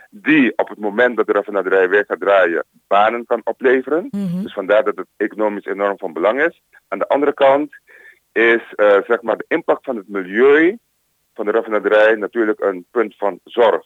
die 0.10 0.54
op 0.56 0.70
het 0.70 0.80
moment 0.80 1.18
dat 1.18 1.28
de 1.28 1.34
raffinaderij 1.34 1.90
weer 1.90 2.06
gaat 2.08 2.20
draaien, 2.20 2.64
banen 2.88 3.26
kan 3.26 3.42
opleveren. 3.44 4.08
Mhm. 4.12 4.42
Dus 4.42 4.54
vandaar 4.54 4.84
dat 4.84 4.96
het 4.96 5.08
economisch 5.18 5.66
enorm 5.66 5.98
van 5.98 6.14
belang 6.14 6.42
is. 6.42 6.62
Aan 6.88 7.00
de 7.00 7.08
andere 7.08 7.34
kant 7.34 7.76
is 8.32 8.74
eh, 8.76 8.98
zeg 9.08 9.22
maar 9.22 9.38
de 9.38 9.46
impact 9.48 9.86
van 9.86 9.96
het 9.96 10.08
milieu 10.08 10.78
van 11.34 11.46
de 11.46 11.52
raffinaderij 11.52 12.16
natuurlijk 12.16 12.60
een 12.60 12.86
punt 12.92 13.16
van 13.18 13.40
zorg. 13.44 13.86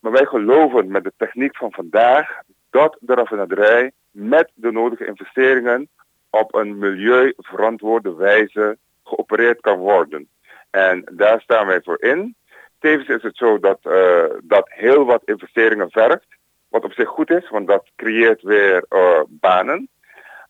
Maar 0.00 0.12
wij 0.12 0.24
geloven 0.26 0.90
met 0.90 1.04
de 1.04 1.12
techniek 1.16 1.56
van 1.56 1.72
vandaag 1.72 2.40
dat 2.70 2.96
de 3.00 3.14
raffinaderij 3.14 3.92
met 4.10 4.50
de 4.54 4.72
nodige 4.72 5.06
investeringen 5.06 5.88
op 6.30 6.54
een 6.54 6.78
milieuverantwoorde 6.78 8.14
wijze 8.14 8.78
geopereerd 9.04 9.60
kan 9.60 9.78
worden. 9.78 10.28
En 10.70 11.04
daar 11.12 11.40
staan 11.40 11.66
wij 11.66 11.80
voor 11.82 12.02
in. 12.02 12.36
Tevens 12.78 13.08
is 13.08 13.22
het 13.22 13.36
zo 13.36 13.58
dat 13.58 13.78
uh, 13.82 14.24
dat 14.42 14.68
heel 14.72 15.04
wat 15.04 15.22
investeringen 15.24 15.90
vergt. 15.90 16.26
Wat 16.68 16.84
op 16.84 16.92
zich 16.92 17.08
goed 17.08 17.30
is, 17.30 17.48
want 17.48 17.66
dat 17.66 17.90
creëert 17.96 18.42
weer 18.42 18.84
uh, 18.88 19.20
banen. 19.28 19.88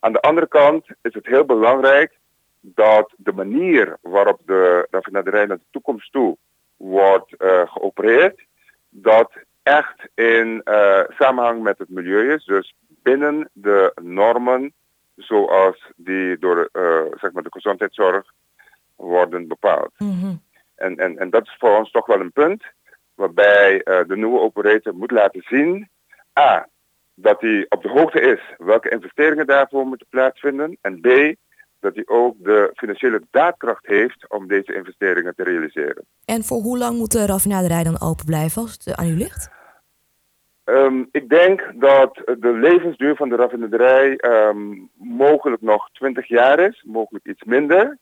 Aan 0.00 0.12
de 0.12 0.20
andere 0.20 0.48
kant 0.48 0.86
is 1.02 1.14
het 1.14 1.26
heel 1.26 1.44
belangrijk 1.44 2.18
dat 2.60 3.12
de 3.16 3.32
manier 3.32 3.96
waarop 4.00 4.40
de 4.44 4.86
raffinaderij 4.90 5.46
naar 5.46 5.56
de 5.56 5.62
toekomst 5.70 6.12
toe 6.12 6.36
wordt 6.76 7.34
uh, 7.38 7.62
geopereerd, 7.66 8.46
dat 8.88 9.32
echt 9.62 10.08
in 10.14 10.60
samenhang 11.08 11.62
met 11.62 11.78
het 11.78 11.88
milieu 11.88 12.34
is. 12.34 12.44
Dus 12.44 12.74
binnen 13.02 13.50
de 13.52 13.92
normen 14.02 14.72
zoals 15.16 15.90
die 15.96 16.38
door 16.38 16.68
zeg 17.20 17.32
maar 17.32 17.42
de 17.42 17.52
gezondheidszorg 17.52 18.32
worden 18.96 19.48
bepaald. 19.48 19.90
Mm 19.98 20.20
-hmm. 20.20 20.42
en, 20.74 20.96
en, 20.96 21.18
en 21.18 21.30
dat 21.30 21.46
is 21.46 21.56
voor 21.58 21.76
ons 21.76 21.90
toch 21.90 22.06
wel 22.06 22.20
een 22.20 22.32
punt 22.32 22.64
waarbij 23.18 23.74
uh, 23.74 24.00
de 24.06 24.16
nieuwe 24.16 24.40
operator 24.40 24.94
moet 24.94 25.10
laten 25.10 25.42
zien, 25.42 25.88
a, 26.38 26.68
dat 27.14 27.40
hij 27.40 27.66
op 27.68 27.82
de 27.82 27.88
hoogte 27.88 28.20
is 28.20 28.40
welke 28.58 28.88
investeringen 28.90 29.46
daarvoor 29.46 29.86
moeten 29.86 30.06
plaatsvinden 30.10 30.78
en 30.80 31.00
b, 31.00 31.06
dat 31.80 31.94
hij 31.94 32.04
ook 32.06 32.34
de 32.38 32.70
financiële 32.74 33.22
daadkracht 33.30 33.86
heeft 33.86 34.28
om 34.28 34.48
deze 34.48 34.74
investeringen 34.74 35.34
te 35.34 35.42
realiseren. 35.42 36.04
En 36.24 36.44
voor 36.44 36.60
hoe 36.60 36.78
lang 36.78 36.98
moet 36.98 37.12
de 37.12 37.26
raffinaderij 37.26 37.84
dan 37.84 38.00
open 38.00 38.24
blijven 38.24 38.62
als 38.62 38.72
het 38.72 38.96
aan 38.96 39.08
u 39.08 39.16
ligt? 39.16 39.56
Um, 40.64 41.08
ik 41.10 41.28
denk 41.28 41.72
dat 41.74 42.14
de 42.14 42.52
levensduur 42.52 43.16
van 43.16 43.28
de 43.28 43.36
raffinaderij 43.36 44.18
um, 44.24 44.90
mogelijk 44.94 45.62
nog 45.62 45.90
20 45.92 46.28
jaar 46.28 46.58
is, 46.58 46.84
mogelijk 46.86 47.26
iets 47.26 47.44
minder. 47.44 47.98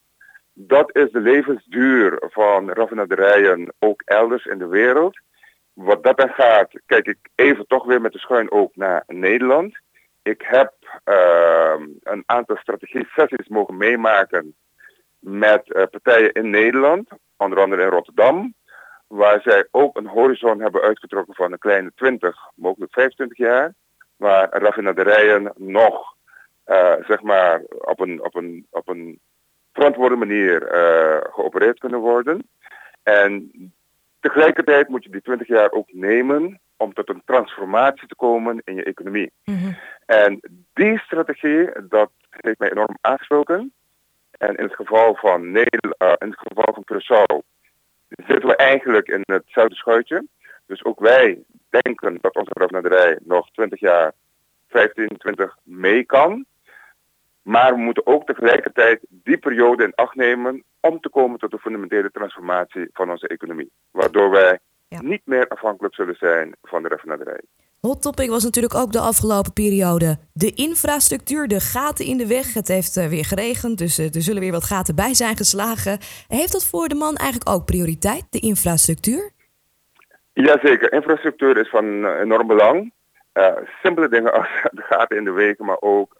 Dat 0.52 0.96
is 0.96 1.10
de 1.10 1.20
levensduur 1.20 2.16
van 2.20 2.70
raffinaderijen 2.70 3.72
ook 3.78 4.02
elders 4.04 4.44
in 4.44 4.58
de 4.58 4.66
wereld. 4.66 5.18
Wat 5.72 6.02
dat 6.04 6.16
dan 6.18 6.28
gaat, 6.28 6.70
kijk 6.86 7.06
ik 7.06 7.18
even 7.34 7.66
toch 7.66 7.84
weer 7.84 8.00
met 8.00 8.12
de 8.12 8.18
schuin 8.18 8.50
ook 8.50 8.76
naar 8.76 9.02
Nederland. 9.06 9.78
Ik 10.26 10.42
heb 10.46 10.72
uh, 11.04 11.74
een 12.02 12.22
aantal 12.26 12.56
strategie-sessies 12.56 13.48
mogen 13.48 13.76
meemaken 13.76 14.54
met 15.18 15.62
uh, 15.66 15.82
partijen 15.90 16.32
in 16.32 16.50
Nederland, 16.50 17.08
onder 17.36 17.60
andere 17.60 17.82
in 17.82 17.88
Rotterdam, 17.88 18.54
waar 19.06 19.40
zij 19.42 19.68
ook 19.70 19.96
een 19.96 20.06
horizon 20.06 20.60
hebben 20.60 20.82
uitgetrokken 20.82 21.34
van 21.34 21.52
een 21.52 21.58
kleine 21.58 21.92
20, 21.94 22.36
mogelijk 22.54 22.92
25 22.92 23.38
jaar, 23.38 23.74
waar 24.16 24.48
raffinaderijen 24.58 25.52
nog, 25.56 26.14
uh, 26.66 26.94
zeg 27.06 27.22
maar, 27.22 27.62
op 27.68 28.00
een, 28.00 28.24
op 28.24 28.34
een, 28.34 28.66
op 28.70 28.88
een 28.88 29.20
verantwoorde 29.72 30.16
manier 30.16 30.62
uh, 30.62 31.34
geopereerd 31.34 31.78
kunnen 31.78 32.00
worden. 32.00 32.48
En 33.02 33.50
tegelijkertijd 34.20 34.88
moet 34.88 35.04
je 35.04 35.10
die 35.10 35.22
20 35.22 35.46
jaar 35.46 35.70
ook 35.70 35.92
nemen 35.92 36.60
om 36.76 36.92
tot 36.92 37.08
een 37.08 37.22
transformatie 37.24 38.08
te 38.08 38.14
komen 38.14 38.62
in 38.64 38.74
je 38.74 38.84
economie. 38.84 39.32
Mm 39.44 39.58
-hmm. 39.58 39.76
En 40.06 40.40
die 40.74 40.98
strategie, 40.98 41.70
dat 41.88 42.10
heeft 42.30 42.58
mij 42.58 42.70
enorm 42.70 42.98
aangesproken. 43.00 43.72
En 44.30 44.54
in 44.54 44.64
het 44.64 44.74
geval 44.74 45.14
van 45.14 45.50
Nederland, 45.50 46.02
uh, 46.02 46.12
in 46.18 46.28
het 46.30 46.38
geval 46.38 46.74
van 46.74 46.84
Curaçao, 46.92 47.54
zitten 48.08 48.48
we 48.48 48.56
eigenlijk 48.56 49.08
in 49.08 49.22
hetzelfde 49.24 49.74
schuitje. 49.74 50.26
Dus 50.66 50.84
ook 50.84 51.00
wij 51.00 51.42
denken 51.68 52.18
dat 52.20 52.36
onze 52.36 52.50
raffinaderij 52.52 53.18
nog 53.24 53.50
20 53.50 53.80
jaar, 53.80 54.12
15, 54.68 55.08
20 55.18 55.56
mee 55.62 56.04
kan. 56.04 56.44
Maar 57.42 57.74
we 57.74 57.80
moeten 57.80 58.06
ook 58.06 58.26
tegelijkertijd 58.26 59.00
die 59.08 59.38
periode 59.38 59.84
in 59.84 59.94
acht 59.94 60.14
nemen 60.14 60.64
om 60.80 61.00
te 61.00 61.08
komen 61.08 61.38
tot 61.38 61.50
de 61.50 61.58
fundamentele 61.58 62.10
transformatie 62.10 62.88
van 62.92 63.10
onze 63.10 63.28
economie. 63.28 63.70
Waardoor 63.90 64.30
wij 64.30 64.58
ja. 64.88 65.02
niet 65.02 65.22
meer 65.24 65.48
afhankelijk 65.48 65.94
zullen 65.94 66.16
zijn 66.18 66.56
van 66.62 66.82
de 66.82 66.88
raffinaderij. 66.88 67.40
Hot 67.80 68.02
topic 68.02 68.30
was 68.30 68.44
natuurlijk 68.44 68.74
ook 68.74 68.92
de 68.92 69.00
afgelopen 69.00 69.52
periode 69.52 70.18
de 70.32 70.52
infrastructuur, 70.54 71.48
de 71.48 71.60
gaten 71.60 72.04
in 72.04 72.16
de 72.16 72.26
weg. 72.26 72.54
Het 72.54 72.68
heeft 72.68 72.96
uh, 72.96 73.06
weer 73.06 73.24
geregend, 73.24 73.78
dus 73.78 73.98
uh, 73.98 74.14
er 74.14 74.22
zullen 74.22 74.40
weer 74.40 74.52
wat 74.52 74.64
gaten 74.64 74.94
bij 74.94 75.14
zijn 75.14 75.36
geslagen. 75.36 75.98
Heeft 76.28 76.52
dat 76.52 76.66
voor 76.66 76.88
de 76.88 76.94
man 76.94 77.16
eigenlijk 77.16 77.50
ook 77.50 77.64
prioriteit, 77.64 78.26
de 78.30 78.38
infrastructuur? 78.38 79.30
Jazeker, 80.32 80.92
infrastructuur 80.92 81.56
is 81.58 81.68
van 81.68 81.84
uh, 81.84 82.20
enorm 82.20 82.46
belang. 82.46 82.92
simpele 83.82 84.08
dingen 84.08 84.32
als 84.32 84.48
de 84.78 84.82
gaten 84.82 85.16
in 85.16 85.24
de 85.24 85.32
wegen, 85.32 85.64
maar 85.64 85.80
ook 85.80 86.14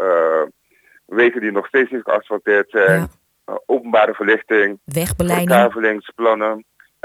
wegen 1.06 1.40
die 1.40 1.52
nog 1.52 1.66
steeds 1.66 1.90
niet 1.90 2.02
geasfalteerd 2.04 2.70
zijn, 2.70 3.00
ja. 3.00 3.08
uh, 3.52 3.56
openbare 3.66 4.14
verlichting, 4.14 4.80
wegbeleiding, 4.84 5.72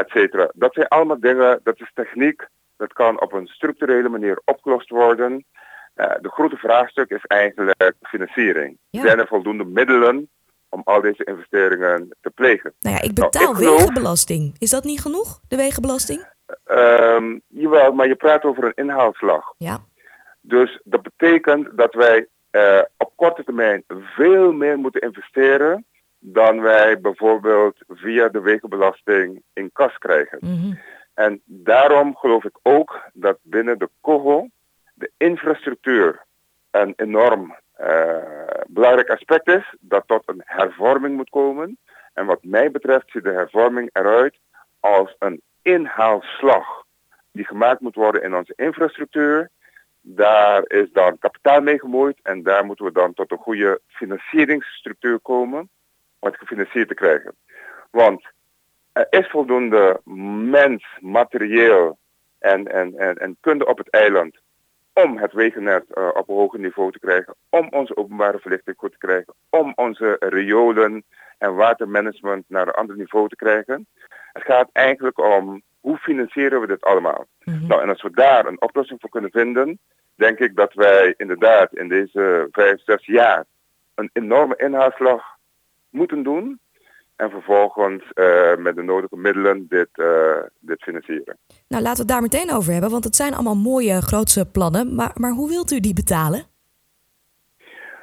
et 0.02 0.10
cetera. 0.10 0.52
Dat 0.54 0.74
zijn 0.74 0.88
allemaal 0.88 1.20
dingen, 1.20 1.60
dat 1.64 1.80
is 1.80 1.92
techniek, 1.94 2.48
dat 2.78 2.94
kan 2.94 3.22
op 3.22 3.34
een 3.34 3.48
structurele 3.48 4.10
manier 4.10 4.42
opgelost 4.46 4.90
worden. 4.90 5.46
Uh, 5.96 6.14
de 6.22 6.30
grote 6.30 6.58
vraagstuk 6.58 7.10
is 7.10 7.26
eigenlijk 7.26 7.96
financiering. 8.02 8.78
Ja. 8.90 9.02
Zijn 9.02 9.20
er 9.20 9.28
voldoende 9.28 9.66
middelen 9.66 10.30
om 10.70 10.82
al 10.84 11.02
deze 11.02 11.24
investeringen 11.24 12.16
te 12.22 12.30
plegen? 12.30 12.74
Nou 12.80 12.96
ja, 12.96 13.02
ik 13.02 13.14
betaal 13.14 13.54
nou, 13.54 13.64
ik 13.64 13.78
wegenbelasting. 13.78 14.56
Is 14.58 14.70
dat 14.70 14.84
niet 14.84 15.02
genoeg, 15.02 15.40
de 15.48 15.56
wegenbelasting? 15.56 16.26
Um, 16.66 17.42
jawel, 17.48 17.92
maar 17.92 18.08
je 18.08 18.16
praat 18.16 18.44
over 18.44 18.64
een 18.64 18.84
inhaalslag. 18.84 19.54
Ja. 19.58 19.80
Dus 20.42 20.82
dat 20.84 21.02
betekent 21.02 21.78
dat 21.78 21.94
wij 21.94 22.28
uh, 22.52 22.82
op 22.98 23.12
korte 23.16 23.44
termijn 23.44 23.84
veel 23.88 24.52
meer 24.52 24.78
moeten 24.78 25.02
investeren 25.02 25.86
dan 26.24 26.62
wij 26.62 27.00
bijvoorbeeld 27.00 27.78
via 27.88 28.30
de 28.30 28.42
wegenbelasting 28.42 29.44
in 29.54 29.72
kas 29.74 29.98
krijgen. 29.98 30.38
Mm 30.42 30.62
-hmm. 30.62 30.80
En 31.14 31.42
daarom 31.46 32.16
geloof 32.16 32.44
ik 32.44 32.58
ook 32.62 33.02
dat 33.14 33.38
binnen 33.42 33.80
de 33.80 33.90
COGO 34.02 34.48
de 34.94 35.12
infrastructuur 35.18 36.26
een 36.72 36.94
enorm 36.96 37.56
uh, 37.82 38.16
belangrijk 38.68 39.10
aspect 39.10 39.48
is, 39.48 39.76
dat 39.80 40.04
tot 40.06 40.24
een 40.26 40.42
hervorming 40.46 41.16
moet 41.16 41.30
komen. 41.30 41.78
En 42.14 42.26
wat 42.26 42.44
mij 42.44 42.72
betreft 42.72 43.12
ziet 43.12 43.24
de 43.24 43.32
hervorming 43.32 43.90
eruit 43.94 44.38
als 44.80 45.16
een 45.20 45.42
inhaalslag 45.62 46.84
die 47.32 47.46
gemaakt 47.46 47.82
moet 47.82 47.96
worden 47.96 48.24
in 48.24 48.36
onze 48.36 48.54
infrastructuur 48.56 49.50
daar 50.02 50.64
is 50.68 50.92
dan 50.92 51.18
kapitaal 51.18 51.62
mee 51.62 51.80
gemoeid 51.80 52.20
en 52.24 52.44
daar 52.44 52.66
moeten 52.66 52.86
we 52.86 52.92
dan 52.92 53.14
tot 53.14 53.32
een 53.32 53.38
goede 53.38 53.82
financieringsstructuur 53.88 55.20
komen 55.20 55.60
om 55.60 55.70
het 56.30 56.38
gefinancierd 56.38 56.88
te 56.88 56.94
krijgen. 56.94 57.36
Want 57.92 58.26
er 58.92 59.08
is 59.10 59.30
voldoende 59.30 60.02
mens, 60.50 60.86
materieel 61.00 61.98
en, 62.40 62.68
en, 62.68 62.98
en, 62.98 63.18
en 63.18 63.38
kunde 63.40 63.66
op 63.66 63.78
het 63.78 63.90
eiland 63.90 64.40
om 64.94 65.18
het 65.18 65.34
wegennet 65.34 65.86
uh, 65.94 66.08
op 66.14 66.30
een 66.30 66.36
hoger 66.36 66.60
niveau 66.60 66.92
te 66.92 67.00
krijgen, 67.00 67.36
om 67.50 67.68
onze 67.70 67.98
openbare 67.98 68.40
verlichting 68.40 68.78
goed 68.78 68.92
te 68.92 68.98
krijgen, 68.98 69.34
om 69.50 69.74
onze 69.76 70.16
riolen 70.20 71.04
en 71.38 71.56
watermanagement 71.56 72.46
naar 72.48 72.68
een 72.68 72.74
ander 72.74 72.98
niveau 72.98 73.28
te 73.28 73.36
krijgen. 73.36 73.88
Het 74.34 74.44
gaat 74.44 74.70
eigenlijk 74.72 75.20
om 75.20 75.62
hoe 75.80 75.98
financieren 75.98 76.62
we 76.62 76.68
dit 76.68 76.82
allemaal? 76.84 77.26
Mm 77.44 77.54
-hmm. 77.54 77.68
Nou, 77.68 77.82
en 77.82 77.90
als 77.90 78.02
we 78.02 78.12
daar 78.12 78.46
een 78.46 78.62
oplossing 78.62 79.00
voor 79.00 79.10
kunnen 79.10 79.32
vinden, 79.32 79.80
denk 80.16 80.40
ik 80.40 80.56
dat 80.56 80.74
wij 80.74 81.14
inderdaad 81.18 81.74
in 81.74 81.88
deze 81.88 82.48
vijf, 82.52 82.82
zes 82.84 83.06
jaar 83.06 83.46
een 83.96 84.10
enorme 84.14 84.56
inhaalslag 84.56 85.24
moeten 85.92 86.24
doen. 86.24 86.60
En 87.16 87.30
vervolgens 87.30 88.04
uh, 88.14 88.56
met 88.56 88.76
de 88.76 88.82
nodige 88.82 89.18
middelen 89.18 89.66
dit, 89.70 89.90
uh, 89.96 90.38
dit 90.60 90.84
financieren. 90.84 91.38
Nou, 91.68 91.84
laten 91.84 92.06
we 92.06 92.12
het 92.14 92.22
daar 92.22 92.22
meteen 92.22 92.56
over 92.56 92.72
hebben, 92.72 92.90
want 92.90 93.04
het 93.04 93.16
zijn 93.16 93.34
allemaal 93.34 93.56
mooie 93.56 94.02
grootse 94.02 94.52
plannen. 94.52 94.96
Maar, 94.96 95.12
maar 95.14 95.32
hoe 95.32 95.50
wilt 95.50 95.72
u 95.72 95.80
die 95.80 95.94
betalen? 95.94 96.44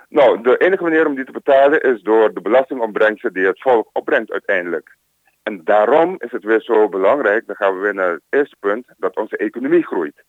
Nou, 0.08 0.42
de 0.42 0.56
enige 0.56 0.82
manier 0.82 1.06
om 1.06 1.14
die 1.14 1.24
te 1.24 1.32
betalen 1.32 1.80
is 1.80 2.02
door 2.02 2.34
de 2.34 2.40
belastingopbrengsten 2.40 3.32
die 3.32 3.46
het 3.46 3.60
volk 3.60 3.90
opbrengt 3.92 4.32
uiteindelijk. 4.32 4.96
En 5.42 5.60
daarom 5.64 6.14
is 6.18 6.30
het 6.30 6.44
weer 6.44 6.60
zo 6.60 6.88
belangrijk, 6.88 7.46
dan 7.46 7.56
gaan 7.56 7.74
we 7.74 7.80
weer 7.80 7.94
naar 7.94 8.10
het 8.10 8.22
eerste 8.30 8.56
punt, 8.60 8.86
dat 8.96 9.16
onze 9.16 9.36
economie 9.36 9.86
groeit. 9.86 10.24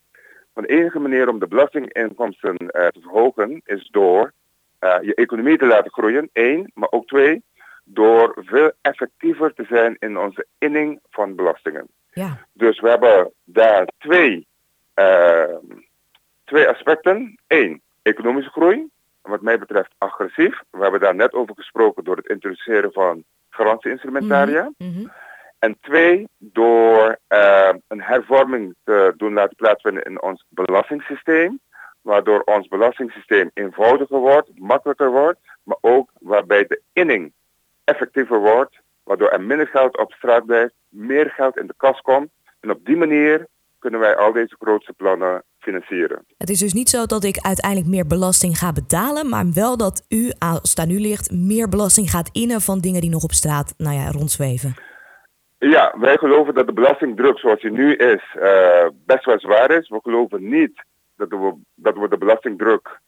Want 0.54 0.68
de 0.68 0.74
enige 0.74 1.00
manier 1.00 1.30
om 1.30 1.40
de 1.40 1.48
belastinginkomsten 1.48 2.56
uh, 2.60 2.88
te 2.88 3.00
verhogen 3.02 3.62
is 3.66 3.88
door 3.92 4.34
je 4.80 5.12
economie 5.16 5.58
te 5.58 5.66
laten 5.66 5.92
groeien, 5.92 6.30
één, 6.34 6.72
maar 6.74 6.92
ook 6.92 7.08
twee, 7.08 7.44
door 7.84 8.38
veel 8.46 8.72
effectiever 8.82 9.54
te 9.54 9.66
zijn 9.70 9.96
in 10.00 10.18
onze 10.18 10.46
inning 10.58 11.00
van 11.10 11.36
belastingen. 11.36 11.88
Ja. 12.12 12.38
Dus 12.54 12.80
we 12.80 12.90
hebben 12.90 13.32
daar 13.44 13.88
twee, 13.98 14.48
uh, 14.96 15.56
twee 16.44 16.68
aspecten. 16.68 17.40
Eén, 17.48 17.82
economische 18.02 18.52
groei, 18.52 18.88
wat 19.22 19.42
mij 19.42 19.60
betreft 19.60 19.92
agressief. 19.98 20.62
We 20.70 20.82
hebben 20.82 21.00
daar 21.00 21.16
net 21.16 21.34
over 21.34 21.56
gesproken 21.56 22.04
door 22.04 22.16
het 22.16 22.28
introduceren 22.28 22.92
van 22.92 23.24
garantieinstrumentaria. 23.50 24.72
Mm 24.78 24.94
-hmm. 24.94 25.12
En 25.60 25.78
twee, 25.82 26.28
door 26.38 27.18
uh, 27.30 27.70
een 27.88 28.02
hervorming 28.02 28.76
te 28.84 29.14
doen 29.18 29.34
laten 29.34 29.56
plaatsvinden 29.56 30.04
in 30.04 30.22
ons 30.22 30.46
belastingssysteem. 30.50 31.60
Waardoor 32.02 32.42
ons 32.42 32.68
belastingssysteem 32.68 33.52
eenvoudiger 33.54 34.20
wordt, 34.20 34.50
makkelijker 34.56 35.12
wordt. 35.12 35.40
Maar 35.64 35.78
ook 35.82 36.10
waarbij 36.20 36.66
de 36.68 36.82
inning 36.94 37.32
effectiever 37.84 38.40
wordt. 38.40 38.80
Waardoor 39.04 39.30
er 39.30 39.42
minder 39.42 39.68
geld 39.68 39.98
op 39.98 40.12
straat 40.12 40.46
blijft, 40.46 40.74
meer 40.90 41.30
geld 41.30 41.58
in 41.58 41.68
de 41.68 41.74
kas 41.78 42.02
komt. 42.02 42.30
En 42.60 42.72
op 42.72 42.86
die 42.86 42.98
manier 42.98 43.48
kunnen 43.80 44.00
wij 44.00 44.16
al 44.16 44.32
deze 44.32 44.56
grootste 44.60 44.94
plannen 44.94 45.44
financieren. 45.60 46.26
Het 46.38 46.50
is 46.50 46.60
dus 46.60 46.74
niet 46.74 46.90
zo 46.90 47.06
dat 47.06 47.24
ik 47.24 47.38
uiteindelijk 47.38 47.90
meer 47.90 48.08
belasting 48.08 48.58
ga 48.58 48.72
betalen, 48.72 49.30
maar 49.30 49.46
wel 49.54 49.78
dat 49.78 50.06
u, 50.10 50.32
als 50.38 50.70
het 50.70 50.80
aan 50.80 50.90
u 50.90 51.00
ligt, 51.00 51.32
meer 51.32 51.70
belasting 51.70 52.10
gaat 52.10 52.30
innen 52.32 52.62
van 52.62 52.80
dingen 52.80 53.02
die 53.02 53.10
nog 53.10 53.24
op 53.24 53.32
straat 53.32 53.74
nou 53.78 53.96
ja, 53.96 54.12
rondzweven. 54.12 54.74
Ja, 55.58 55.96
wij 56.00 56.18
geloven 56.18 56.54
dat 56.54 56.68
de 56.68 56.74
belastingdruk 56.74 57.40
zoals 57.40 57.62
die 57.62 57.72
nu 57.72 57.96
is 57.96 58.36
uh, 58.36 58.88
best 59.06 59.26
wel 59.26 59.40
zwaar 59.40 59.72
is. 59.72 59.90
We 59.90 60.00
geloven 60.02 60.50
niet 60.50 60.84
dat 61.20 61.30
we, 61.30 61.56
dat 61.76 61.98
we 61.98 62.10
de 62.10 62.18
belastingdruk 62.18 63.00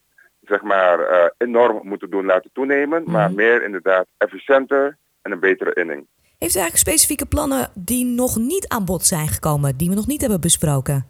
zeg 0.41 0.61
maar, 0.61 0.99
uh, 0.99 1.25
enorm 1.37 1.87
moeten 1.87 2.09
doen 2.09 2.25
laten 2.25 2.49
toenemen, 2.53 3.03
maar 3.05 3.27
Mhm. 3.27 3.35
meer 3.35 3.63
inderdaad 3.63 4.07
efficiënter 4.17 4.97
en 5.21 5.31
een 5.31 5.39
betere 5.39 5.73
inning. 5.73 6.07
Heeft 6.37 6.55
u 6.55 6.59
eigenlijk 6.59 6.77
specifieke 6.77 7.25
plannen 7.25 7.69
die 7.75 8.05
nog 8.05 8.37
niet 8.37 8.67
aan 8.67 8.85
bod 8.85 9.03
zijn 9.05 9.27
gekomen, 9.27 9.77
die 9.77 9.89
we 9.89 9.95
nog 9.95 10.07
niet 10.07 10.21
hebben 10.21 10.41
besproken? 10.41 11.07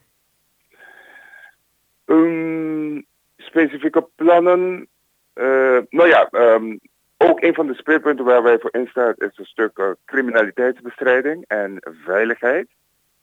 Um, 2.05 3.05
specifieke 3.37 4.07
plannen. 4.15 4.87
Uh, 5.35 5.79
nou 5.89 6.07
ja, 6.07 6.27
um, 6.31 6.79
ook 7.17 7.41
een 7.41 7.53
van 7.53 7.67
de 7.67 7.75
speerpunten 7.75 8.25
waar 8.25 8.43
wij 8.43 8.59
voor 8.59 8.73
instaan 8.73 9.13
is 9.17 9.37
een 9.37 9.45
stuk 9.45 9.77
uh, 9.77 9.89
criminaliteitsbestrijding 10.05 11.45
en 11.47 11.77
veiligheid. 12.05 12.67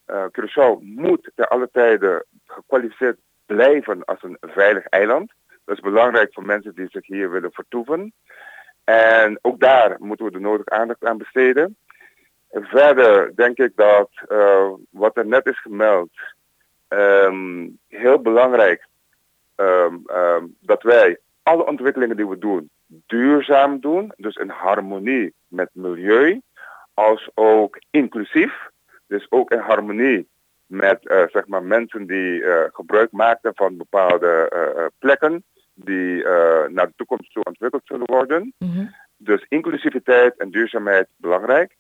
Uh, 0.07 0.25
Curaçao 0.33 0.79
moet 0.81 1.31
te 1.35 1.49
alle 1.49 1.69
tijden 1.73 2.25
gekwalificeerd 2.47 3.19
blijven 3.49 4.05
als 4.05 4.23
een 4.23 4.37
veilig 4.41 4.85
eiland. 4.85 5.33
Dat 5.65 5.77
is 5.77 5.83
belangrijk 5.83 6.33
voor 6.33 6.47
mensen 6.47 6.75
die 6.75 6.89
zich 6.91 7.07
hier 7.07 7.31
willen 7.31 7.53
vertoeven. 7.53 8.13
En 8.85 9.39
ook 9.43 9.61
daar 9.61 9.97
moeten 9.99 10.27
we 10.27 10.33
de 10.33 10.41
nodige 10.41 10.71
aandacht 10.71 11.05
aan 11.05 11.19
besteden. 11.19 11.77
En 12.51 12.65
verder 12.65 13.37
denk 13.37 13.59
ik 13.59 13.73
dat 13.75 14.11
uh, 14.29 14.71
wat 14.91 15.17
er 15.17 15.27
net 15.27 15.47
is 15.47 15.61
gemeld, 15.61 16.11
um, 16.89 17.79
heel 17.89 18.23
belangrijk 18.23 18.87
um, 19.57 20.03
dat 20.61 20.83
wij 20.83 21.19
alle 21.43 21.67
ontwikkelingen 21.67 22.17
die 22.17 22.29
we 22.29 22.39
doen 22.39 22.71
duurzaam 22.89 23.81
doen, 23.81 24.13
dus 24.17 24.37
in 24.37 24.49
harmonie 24.49 25.35
met 25.49 25.71
milieu, 25.73 26.41
als 26.95 27.31
ook 27.35 27.79
inclusief, 27.91 28.69
dus 29.07 29.27
ook 29.31 29.51
in 29.51 29.59
harmonie 29.59 30.29
met 30.69 30.99
uh, 31.03 31.23
zeg 31.29 31.47
maar 31.47 31.63
mensen 31.63 32.07
die 32.07 32.41
uh, 32.41 32.61
gebruik 32.73 33.13
maken 33.13 33.53
van 33.55 33.77
bepaalde 33.77 34.53
uh, 34.55 34.85
plekken 34.99 35.45
die 35.75 36.23
naar 36.69 36.87
de 36.87 36.93
toekomst 36.97 37.33
toe 37.33 37.45
ontwikkeld 37.45 37.83
zullen 37.85 38.07
worden. 38.07 38.55
Mm-hmm. 38.59 38.95
Dus 39.17 39.47
inclusiviteit 39.49 40.37
en 40.37 40.51
duurzaamheid 40.51 41.09
belangrijk. 41.17 41.77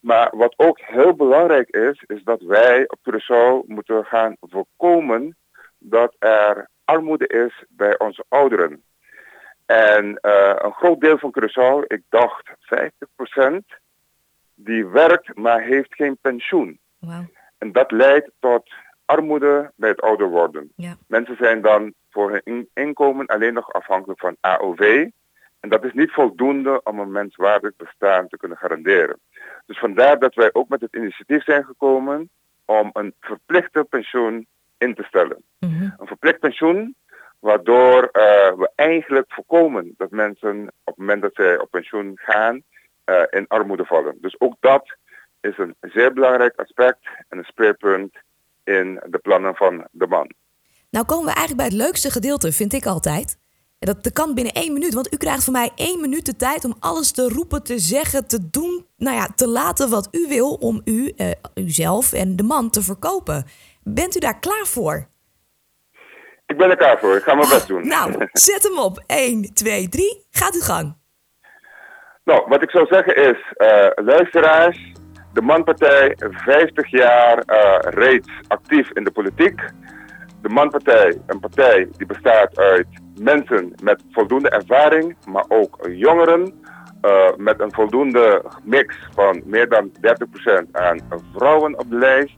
Maar 0.00 0.36
wat 0.36 0.54
ook 0.56 0.80
heel 0.80 1.14
belangrijk 1.14 1.68
is, 1.68 2.04
is 2.06 2.22
dat 2.24 2.40
wij 2.40 2.88
op 2.88 2.98
Curaçao 2.98 3.66
moeten 3.66 4.04
gaan 4.04 4.36
voorkomen 4.40 5.36
dat 5.78 6.14
er 6.18 6.68
armoede 6.84 7.26
is 7.26 7.64
bij 7.68 7.98
onze 7.98 8.24
ouderen. 8.28 8.82
En 9.66 10.18
een 10.64 10.72
groot 10.72 11.00
deel 11.00 11.18
van 11.18 11.34
Curaçao, 11.38 11.86
ik 11.86 12.02
dacht 12.08 12.50
50%, 12.50 13.80
die 14.54 14.86
werkt 14.86 15.36
maar 15.36 15.60
heeft 15.60 15.94
geen 15.94 16.18
pensioen. 16.20 16.78
Wow. 16.98 17.24
En 17.62 17.72
dat 17.72 17.90
leidt 17.90 18.30
tot 18.40 18.72
armoede 19.04 19.72
bij 19.76 19.88
het 19.88 20.00
ouder 20.00 20.28
worden. 20.28 20.72
Ja. 20.76 20.96
Mensen 21.06 21.36
zijn 21.36 21.62
dan 21.62 21.94
voor 22.10 22.30
hun 22.30 22.40
in 22.44 22.68
inkomen 22.74 23.26
alleen 23.26 23.54
nog 23.54 23.72
afhankelijk 23.72 24.20
van 24.20 24.36
AOW. 24.40 24.82
En 25.60 25.68
dat 25.68 25.84
is 25.84 25.92
niet 25.92 26.10
voldoende 26.10 26.80
om 26.82 26.98
een 26.98 27.10
menswaardig 27.10 27.76
bestaan 27.76 28.28
te 28.28 28.36
kunnen 28.36 28.58
garanderen. 28.58 29.18
Dus 29.66 29.78
vandaar 29.78 30.18
dat 30.18 30.34
wij 30.34 30.50
ook 30.52 30.68
met 30.68 30.80
het 30.80 30.94
initiatief 30.94 31.44
zijn 31.44 31.64
gekomen 31.64 32.30
om 32.64 32.90
een 32.92 33.14
verplichte 33.20 33.84
pensioen 33.84 34.46
in 34.78 34.94
te 34.94 35.02
stellen. 35.02 35.44
Mm-hmm. 35.58 35.94
Een 35.98 36.06
verplicht 36.06 36.38
pensioen 36.38 36.94
waardoor 37.38 38.02
uh, 38.02 38.12
we 38.58 38.70
eigenlijk 38.74 39.32
voorkomen 39.32 39.94
dat 39.96 40.10
mensen 40.10 40.66
op 40.66 40.72
het 40.84 40.96
moment 40.96 41.22
dat 41.22 41.34
zij 41.34 41.58
op 41.58 41.70
pensioen 41.70 42.12
gaan 42.14 42.62
uh, 43.06 43.22
in 43.30 43.48
armoede 43.48 43.84
vallen. 43.84 44.18
Dus 44.20 44.40
ook 44.40 44.56
dat 44.60 44.96
is 45.42 45.58
een 45.58 45.76
zeer 45.80 46.12
belangrijk 46.12 46.56
aspect 46.56 47.08
en 47.28 47.38
een 47.38 47.44
speerpunt 47.44 48.14
in 48.64 49.00
de 49.04 49.18
plannen 49.18 49.54
van 49.54 49.86
de 49.90 50.06
man. 50.06 50.30
Nou 50.90 51.04
komen 51.04 51.24
we 51.24 51.34
eigenlijk 51.34 51.68
bij 51.68 51.78
het 51.78 51.86
leukste 51.86 52.10
gedeelte, 52.10 52.52
vind 52.52 52.72
ik 52.72 52.86
altijd. 52.86 53.40
En 53.78 53.94
dat, 54.00 54.12
kan 54.12 54.34
binnen 54.34 54.52
één 54.52 54.72
minuut, 54.72 54.94
want 54.94 55.14
u 55.14 55.16
krijgt 55.16 55.44
van 55.44 55.52
mij 55.52 55.70
één 55.74 56.00
minuut 56.00 56.26
de 56.26 56.36
tijd 56.36 56.64
om 56.64 56.74
alles 56.80 57.12
te 57.12 57.28
roepen, 57.28 57.62
te 57.62 57.78
zeggen, 57.78 58.28
te 58.28 58.50
doen, 58.50 58.86
nou 58.96 59.16
ja, 59.16 59.26
te 59.34 59.48
laten 59.48 59.90
wat 59.90 60.08
u 60.10 60.28
wil 60.28 60.54
om 60.54 60.80
u, 60.84 61.12
uh, 61.16 61.30
uzelf 61.54 62.12
en 62.12 62.36
de 62.36 62.42
man 62.42 62.70
te 62.70 62.82
verkopen. 62.82 63.44
Bent 63.84 64.16
u 64.16 64.18
daar 64.18 64.38
klaar 64.38 64.66
voor? 64.66 65.06
Ik 66.46 66.56
ben 66.56 66.70
er 66.70 66.76
klaar 66.76 66.98
voor. 66.98 67.16
Ik 67.16 67.22
ga 67.22 67.34
mijn 67.34 67.48
best 67.48 67.68
doen. 67.68 67.86
Nou, 67.86 68.26
zet 68.32 68.62
hem 68.62 68.78
op. 68.78 69.02
1, 69.06 69.54
2, 69.54 69.88
3. 69.88 70.26
Gaat 70.30 70.54
uw 70.54 70.60
gang. 70.60 70.96
Nou, 72.24 72.44
wat 72.48 72.62
ik 72.62 72.70
zou 72.70 72.86
zeggen 72.86 73.16
is, 73.16 73.52
uh, 73.56 74.04
luisteraars, 74.04 74.92
de 75.32 75.42
Manpartij, 75.42 76.16
50 76.30 76.90
jaar 76.90 77.42
uh, 77.46 77.78
reeds 77.80 78.28
actief 78.48 78.90
in 78.90 79.04
de 79.04 79.10
politiek. 79.10 79.60
De 80.42 80.48
Manpartij, 80.48 81.18
een 81.26 81.40
partij 81.40 81.88
die 81.96 82.06
bestaat 82.06 82.58
uit 82.58 82.86
mensen 83.20 83.72
met 83.82 84.02
voldoende 84.10 84.50
ervaring, 84.50 85.16
maar 85.28 85.44
ook 85.48 85.88
jongeren. 85.90 86.60
Uh, 87.02 87.36
met 87.36 87.60
een 87.60 87.72
voldoende 87.72 88.44
mix 88.64 88.96
van 89.14 89.42
meer 89.44 89.68
dan 89.68 89.90
30% 89.90 90.70
aan 90.72 90.98
vrouwen 91.34 91.78
op 91.78 91.90
de 91.90 91.96
lijst. 91.96 92.36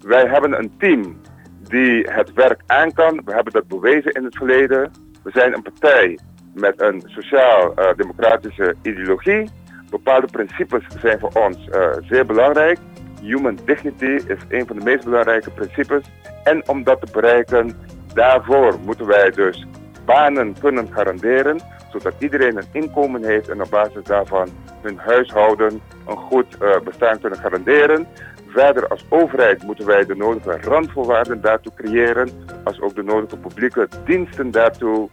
Wij 0.00 0.26
hebben 0.26 0.58
een 0.58 0.72
team 0.78 1.20
die 1.62 2.06
het 2.10 2.32
werk 2.32 2.62
aan 2.66 2.92
kan. 2.92 3.22
We 3.24 3.32
hebben 3.32 3.52
dat 3.52 3.68
bewezen 3.68 4.12
in 4.12 4.24
het 4.24 4.36
verleden. 4.36 4.90
We 5.22 5.30
zijn 5.30 5.54
een 5.54 5.62
partij 5.62 6.18
met 6.54 6.80
een 6.80 7.02
sociaal-democratische 7.06 8.74
uh, 8.82 8.92
ideologie. 8.92 9.50
Bepaalde 9.90 10.26
principes 10.26 10.84
zijn 11.00 11.18
voor 11.18 11.32
ons 11.34 11.56
uh, 11.66 11.88
zeer 12.08 12.26
belangrijk. 12.26 12.78
Human 13.22 13.58
dignity 13.64 14.04
is 14.04 14.38
een 14.48 14.66
van 14.66 14.78
de 14.78 14.84
meest 14.84 15.04
belangrijke 15.04 15.50
principes. 15.50 16.02
En 16.44 16.68
om 16.68 16.84
dat 16.84 17.00
te 17.00 17.12
bereiken, 17.12 17.76
daarvoor 18.14 18.78
moeten 18.84 19.06
wij 19.06 19.30
dus 19.30 19.66
banen 20.04 20.54
kunnen 20.60 20.88
garanderen, 20.92 21.60
zodat 21.92 22.14
iedereen 22.18 22.56
een 22.56 22.68
inkomen 22.72 23.24
heeft 23.24 23.48
en 23.48 23.62
op 23.62 23.70
basis 23.70 24.04
daarvan 24.04 24.48
hun 24.82 24.98
huishouden 24.98 25.80
een 26.06 26.16
goed 26.16 26.56
uh, 26.62 26.80
bestaan 26.84 27.20
kunnen 27.20 27.38
garanderen. 27.38 28.06
Verder 28.46 28.88
als 28.88 29.06
overheid 29.08 29.62
moeten 29.62 29.86
wij 29.86 30.04
de 30.04 30.16
nodige 30.16 30.58
randvoorwaarden 30.60 31.40
daartoe 31.40 31.72
creëren, 31.74 32.30
als 32.64 32.80
ook 32.80 32.94
de 32.94 33.02
nodige 33.02 33.36
publieke 33.36 33.88
diensten 34.04 34.50
daartoe 34.50 35.08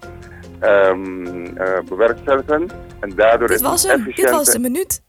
um, 0.62 1.54
bewerkstelligen. 1.86 2.70
En 3.00 3.10
daardoor 3.16 3.48
Dit 3.48 3.62
was 3.62 3.84
hem. 3.84 4.04
Dit 4.16 4.30
was 4.30 4.50
de 4.50 4.60
minuut. 4.60 5.06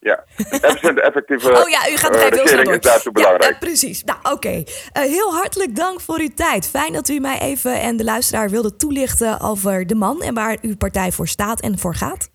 Ja, 0.00 0.24
efficiënte, 0.36 1.00
effectieve 1.00 1.50
oh 1.50 1.68
ja, 1.68 1.90
u 1.90 1.96
gaat 1.96 2.14
uh, 2.14 2.22
er 2.22 2.30
regering 2.30 2.70
is 2.70 2.80
daartoe 2.80 3.12
belangrijk. 3.12 3.42
Ja, 3.42 3.50
ja 3.50 3.58
precies. 3.58 4.04
Nou, 4.04 4.18
oké. 4.18 4.30
Okay. 4.30 4.66
Uh, 4.96 5.02
heel 5.02 5.32
hartelijk 5.32 5.76
dank 5.76 6.00
voor 6.00 6.18
uw 6.18 6.34
tijd. 6.34 6.68
Fijn 6.68 6.92
dat 6.92 7.08
u 7.08 7.18
mij 7.18 7.38
even 7.38 7.80
en 7.80 7.96
de 7.96 8.04
luisteraar 8.04 8.50
wilde 8.50 8.76
toelichten 8.76 9.40
over 9.40 9.86
de 9.86 9.94
man 9.94 10.22
en 10.22 10.34
waar 10.34 10.58
uw 10.60 10.76
partij 10.76 11.12
voor 11.12 11.28
staat 11.28 11.60
en 11.60 11.78
voor 11.78 11.94
gaat. 11.94 12.30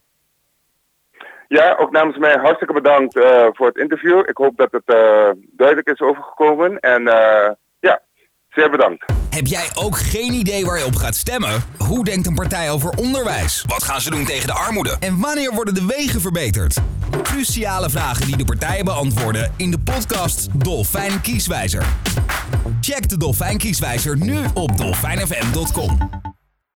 Ja, 1.48 1.76
ook 1.76 1.92
namens 1.92 2.18
mij 2.18 2.38
hartstikke 2.38 2.74
bedankt 2.74 3.16
uh, 3.16 3.48
voor 3.52 3.68
het 3.68 3.78
interview. 3.78 4.20
Ik 4.20 4.38
hoop 4.38 4.58
dat 4.58 4.72
het 4.72 4.96
duidelijk 5.56 5.88
is 5.88 6.00
overgekomen. 6.00 6.80
En 6.80 7.04
Heb 9.30 9.48
jij 9.48 9.70
ook 9.74 9.98
geen 9.98 10.34
idee 10.34 10.66
waar 10.66 10.78
je 10.78 10.86
op 10.86 10.96
gaat 10.96 11.16
stemmen? 11.16 11.64
Hoe 11.78 12.06
denkt 12.06 12.28
een 12.28 12.36
partij 12.36 12.72
over 12.72 12.90
onderwijs? 12.90 13.64
Wat 13.68 13.84
gaan 13.84 14.02
ze 14.02 14.10
doen 14.10 14.26
tegen 14.26 14.48
de 14.48 14.54
armoede? 14.54 14.98
En 15.00 15.20
wanneer 15.20 15.54
worden 15.54 15.74
de 15.74 15.86
wegen 15.86 16.22
verbeterd? 16.22 16.78
Cruciale 17.24 17.90
vragen 17.90 18.26
die 18.26 18.38
de 18.38 18.46
partijen 18.46 18.86
beantwoorden 18.86 19.52
in 19.58 19.72
de 19.72 19.80
podcast 19.80 20.48
Dolfijn 20.64 21.22
Kieswijzer. 21.22 21.86
Check 22.82 23.10
de 23.10 23.18
Dolfijn 23.18 23.58
Kieswijzer 23.58 24.18
nu 24.18 24.38
op 24.54 24.78
dolfijnfm.com. 24.78 25.98